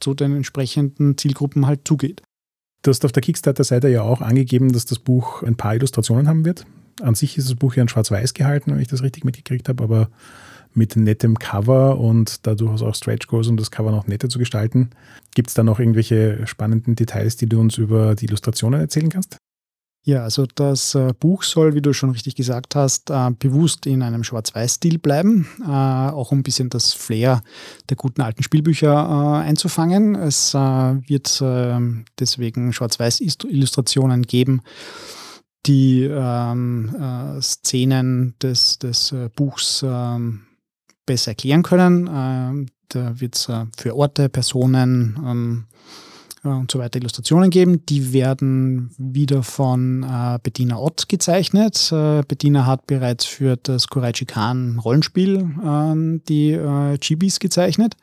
[0.00, 2.22] zu den entsprechenden Zielgruppen halt zugeht.
[2.82, 6.44] Du hast auf der Kickstarter-Seite ja auch angegeben, dass das Buch ein paar Illustrationen haben
[6.44, 6.64] wird.
[7.02, 9.82] An sich ist das Buch ja in Schwarz-Weiß gehalten, wenn ich das richtig mitgekriegt habe,
[9.82, 10.10] aber
[10.74, 14.38] mit nettem Cover und da durchaus auch Stretch Goals, um das Cover noch netter zu
[14.38, 14.90] gestalten.
[15.34, 19.36] Gibt es da noch irgendwelche spannenden Details, die du uns über die Illustrationen erzählen kannst?
[20.08, 24.02] Ja, also das äh, Buch soll, wie du schon richtig gesagt hast, äh, bewusst in
[24.02, 27.42] einem Schwarz-Weiß-Stil bleiben, äh, auch um ein bisschen das Flair
[27.90, 29.06] der guten alten Spielbücher
[29.40, 30.14] einzufangen.
[30.14, 34.62] Es wird ähm, deswegen Schwarz-Weiß-Illustrationen geben,
[35.66, 40.46] die ähm, Szenen des, des Buchs ähm,
[41.04, 42.70] besser erklären können.
[42.88, 45.66] da wird es für Orte, Personen,
[46.42, 47.84] und so weiter Illustrationen geben.
[47.86, 51.90] Die werden wieder von äh, Bettina Ott gezeichnet.
[51.92, 57.96] Äh, Bettina hat bereits für das Kuraichi Khan Rollenspiel äh, die äh, Chibis gezeichnet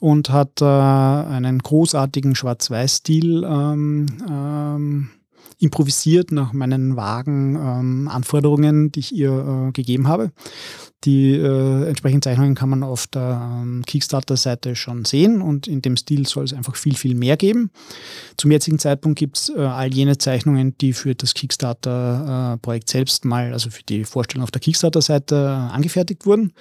[0.00, 5.10] und hat äh, einen großartigen Schwarz-Weiß-Stil ähm, ähm,
[5.58, 10.30] improvisiert nach meinen vagen ähm, Anforderungen, die ich ihr äh, gegeben habe.
[11.04, 15.96] Die äh, entsprechenden Zeichnungen kann man auf der ähm, Kickstarter-Seite schon sehen und in dem
[15.96, 17.70] Stil soll es einfach viel, viel mehr geben.
[18.36, 23.52] Zum jetzigen Zeitpunkt gibt es äh, all jene Zeichnungen, die für das Kickstarter-Projekt selbst mal,
[23.52, 26.52] also für die Vorstellung auf der Kickstarter-Seite äh, angefertigt wurden.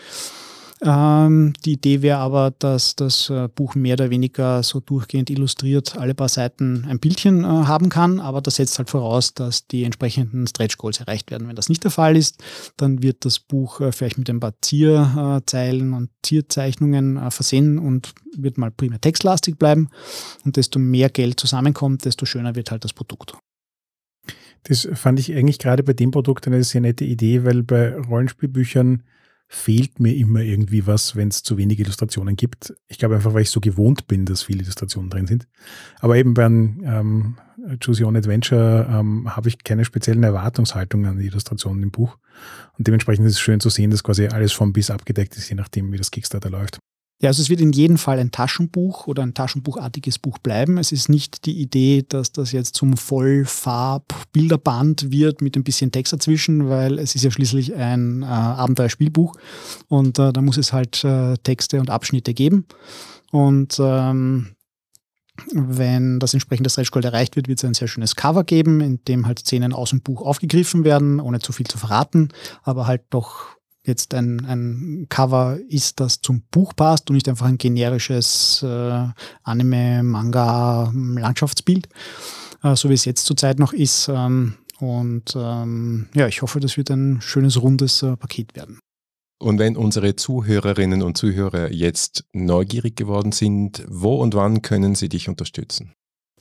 [0.84, 5.98] Ähm, die Idee wäre aber, dass das äh, Buch mehr oder weniger so durchgehend illustriert
[5.98, 9.86] alle paar Seiten ein Bildchen äh, haben kann, aber das setzt halt voraus, dass die
[9.86, 11.48] entsprechenden Stretch Goals erreicht werden.
[11.48, 12.44] Wenn das nicht der Fall ist,
[12.78, 18.14] dann wird das Buch äh, vielleicht mit ein paar Zierzeilen und Zierzeichnungen äh, versehen und
[18.36, 19.90] wird mal primär textlastig bleiben.
[20.46, 23.34] Und desto mehr Geld zusammenkommt, desto schöner wird halt das Produkt.
[24.64, 29.02] Das fand ich eigentlich gerade bei dem Produkt eine sehr nette Idee, weil bei Rollenspielbüchern
[29.48, 32.74] fehlt mir immer irgendwie was, wenn es zu wenig Illustrationen gibt.
[32.88, 35.48] Ich glaube einfach, weil ich so gewohnt bin, dass viele Illustrationen drin sind.
[36.00, 37.38] Aber eben beim ähm,
[37.80, 42.18] Choose Your Own Adventure ähm, habe ich keine speziellen Erwartungshaltungen an die Illustrationen im Buch.
[42.78, 45.56] Und dementsprechend ist es schön zu sehen, dass quasi alles vom bis abgedeckt ist, je
[45.56, 46.80] nachdem, wie das Kickstarter läuft.
[47.20, 50.78] Ja, also es wird in jedem Fall ein Taschenbuch oder ein Taschenbuchartiges Buch bleiben.
[50.78, 56.14] Es ist nicht die Idee, dass das jetzt zum Vollfarb-Bilderband wird mit ein bisschen Text
[56.14, 59.34] dazwischen, weil es ist ja schließlich ein äh, Abenteuerspielbuch
[59.88, 62.68] und äh, da muss es halt äh, Texte und Abschnitte geben.
[63.32, 64.50] Und ähm,
[65.54, 69.26] wenn das entsprechende Stretch-Gold erreicht wird, wird es ein sehr schönes Cover geben, in dem
[69.26, 72.30] halt Szenen aus dem Buch aufgegriffen werden, ohne zu viel zu verraten,
[72.62, 73.57] aber halt doch
[73.88, 79.08] jetzt ein, ein Cover ist, das zum Buch passt und nicht einfach ein generisches äh,
[79.44, 81.88] Anime, Manga, Landschaftsbild,
[82.64, 84.10] äh, so wie es jetzt zurzeit noch ist.
[84.10, 88.80] Ähm, und ähm, ja, ich hoffe, das wird ein schönes, rundes äh, Paket werden.
[89.40, 95.10] Und wenn unsere Zuhörerinnen und Zuhörer jetzt neugierig geworden sind, wo und wann können sie
[95.10, 95.94] dich unterstützen?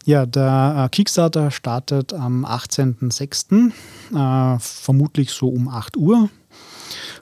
[0.05, 3.73] Ja, der äh, Kickstarter startet am 18.06.,
[4.15, 6.31] äh, vermutlich so um 8 Uhr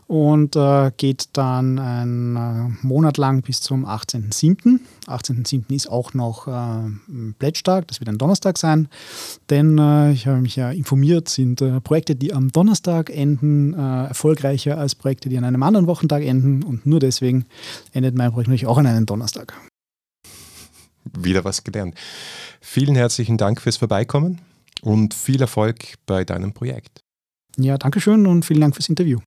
[0.07, 4.81] und äh, geht dann einen äh, Monat lang bis zum 18.07.
[5.07, 5.75] 18.07.
[5.75, 8.89] ist auch noch äh, Pledge-Tag, das wird ein Donnerstag sein,
[9.51, 14.07] denn äh, ich habe mich ja informiert, sind äh, Projekte, die am Donnerstag enden, äh,
[14.09, 17.47] erfolgreicher als Projekte, die an einem anderen Wochentag enden und nur deswegen
[17.93, 19.55] endet mein Projekt natürlich auch an einem Donnerstag.
[21.19, 21.95] Wieder was gelernt.
[22.61, 24.41] Vielen herzlichen Dank fürs Vorbeikommen
[24.83, 27.01] und viel Erfolg bei deinem Projekt.
[27.57, 29.21] Ja, danke schön und vielen Dank fürs Interview.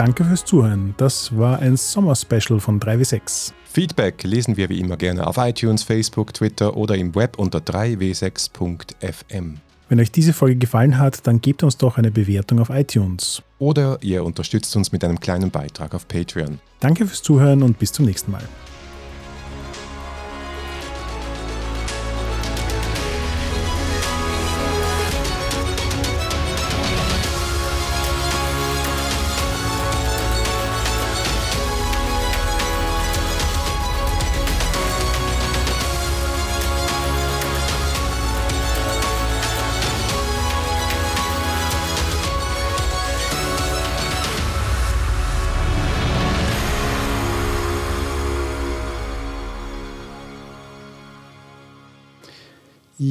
[0.00, 0.94] Danke fürs Zuhören.
[0.96, 3.52] Das war ein Sommer-Special von 3W6.
[3.70, 9.58] Feedback lesen wir wie immer gerne auf iTunes, Facebook, Twitter oder im Web unter 3w6.fm.
[9.90, 13.42] Wenn euch diese Folge gefallen hat, dann gebt uns doch eine Bewertung auf iTunes.
[13.58, 16.60] Oder ihr unterstützt uns mit einem kleinen Beitrag auf Patreon.
[16.80, 18.44] Danke fürs Zuhören und bis zum nächsten Mal.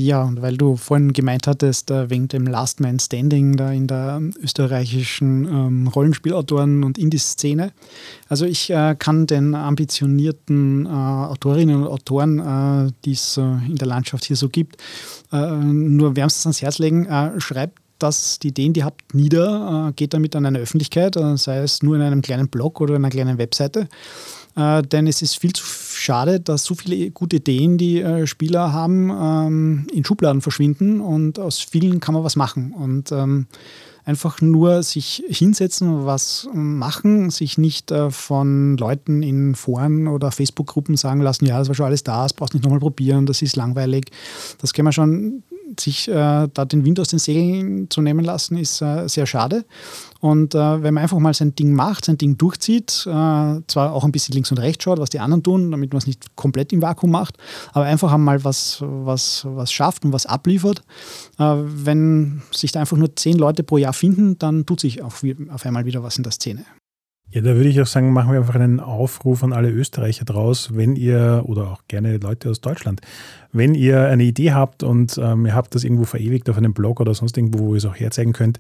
[0.10, 3.86] Ja, und weil du vorhin gemeint hattest, äh, wegen dem Last Man Standing da in
[3.86, 7.72] der österreichischen ähm, Rollenspielautoren- und Indie-Szene.
[8.28, 13.76] Also ich äh, kann den ambitionierten äh, Autorinnen und Autoren, äh, die es äh, in
[13.76, 14.78] der Landschaft hier so gibt,
[15.32, 17.08] äh, nur wärmstens ans Herz legen,
[17.38, 21.84] schreibt das, die Ideen, die ihr habt, nieder, geht damit an eine Öffentlichkeit, sei es
[21.84, 23.88] nur in einem kleinen Blog oder einer kleinen Webseite
[24.56, 28.74] äh, denn es ist viel zu schade, dass so viele gute Ideen, die äh, Spieler
[28.74, 32.74] haben, ähm, in Schubladen verschwinden und aus vielen kann man was machen.
[32.74, 33.48] Und ähm,
[34.06, 40.98] einfach nur sich hinsetzen, was machen, sich nicht äh, von Leuten in Foren oder Facebook-Gruppen
[40.98, 43.44] sagen lassen, ja, das war schon alles da, das brauchst du nicht nochmal probieren, das
[43.44, 44.10] ist langweilig.
[44.60, 45.44] Das kann man schon
[45.78, 49.66] sich äh, da den Wind aus den Segeln zu nehmen lassen, ist äh, sehr schade.
[50.22, 54.04] Und äh, wenn man einfach mal sein Ding macht, sein Ding durchzieht, äh, zwar auch
[54.04, 56.74] ein bisschen links und rechts schaut, was die anderen tun, damit man es nicht komplett
[56.74, 57.38] im Vakuum macht,
[57.74, 60.82] aber einfach einmal was, was, was schafft und was abliefert.
[61.38, 65.14] Äh, wenn sich da einfach nur zehn Leute pro Jahr finden, dann tut sich auch
[65.50, 66.66] auf einmal wieder was in der Szene.
[67.32, 70.76] Ja, da würde ich auch sagen, machen wir einfach einen Aufruf an alle Österreicher draus,
[70.76, 73.02] wenn ihr, oder auch gerne Leute aus Deutschland,
[73.52, 77.00] wenn ihr eine Idee habt und ähm, ihr habt das irgendwo verewigt auf einem Blog
[77.00, 78.60] oder sonst irgendwo, wo ihr es auch herzeigen könnt,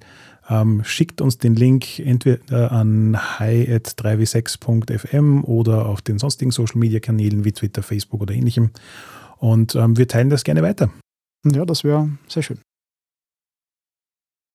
[0.49, 7.45] ähm, schickt uns den Link entweder an hi.3w6.fm oder auf den sonstigen Social Media Kanälen
[7.45, 8.71] wie Twitter, Facebook oder ähnlichem.
[9.37, 10.89] Und ähm, wir teilen das gerne weiter.
[11.45, 12.59] Ja, das wäre sehr schön.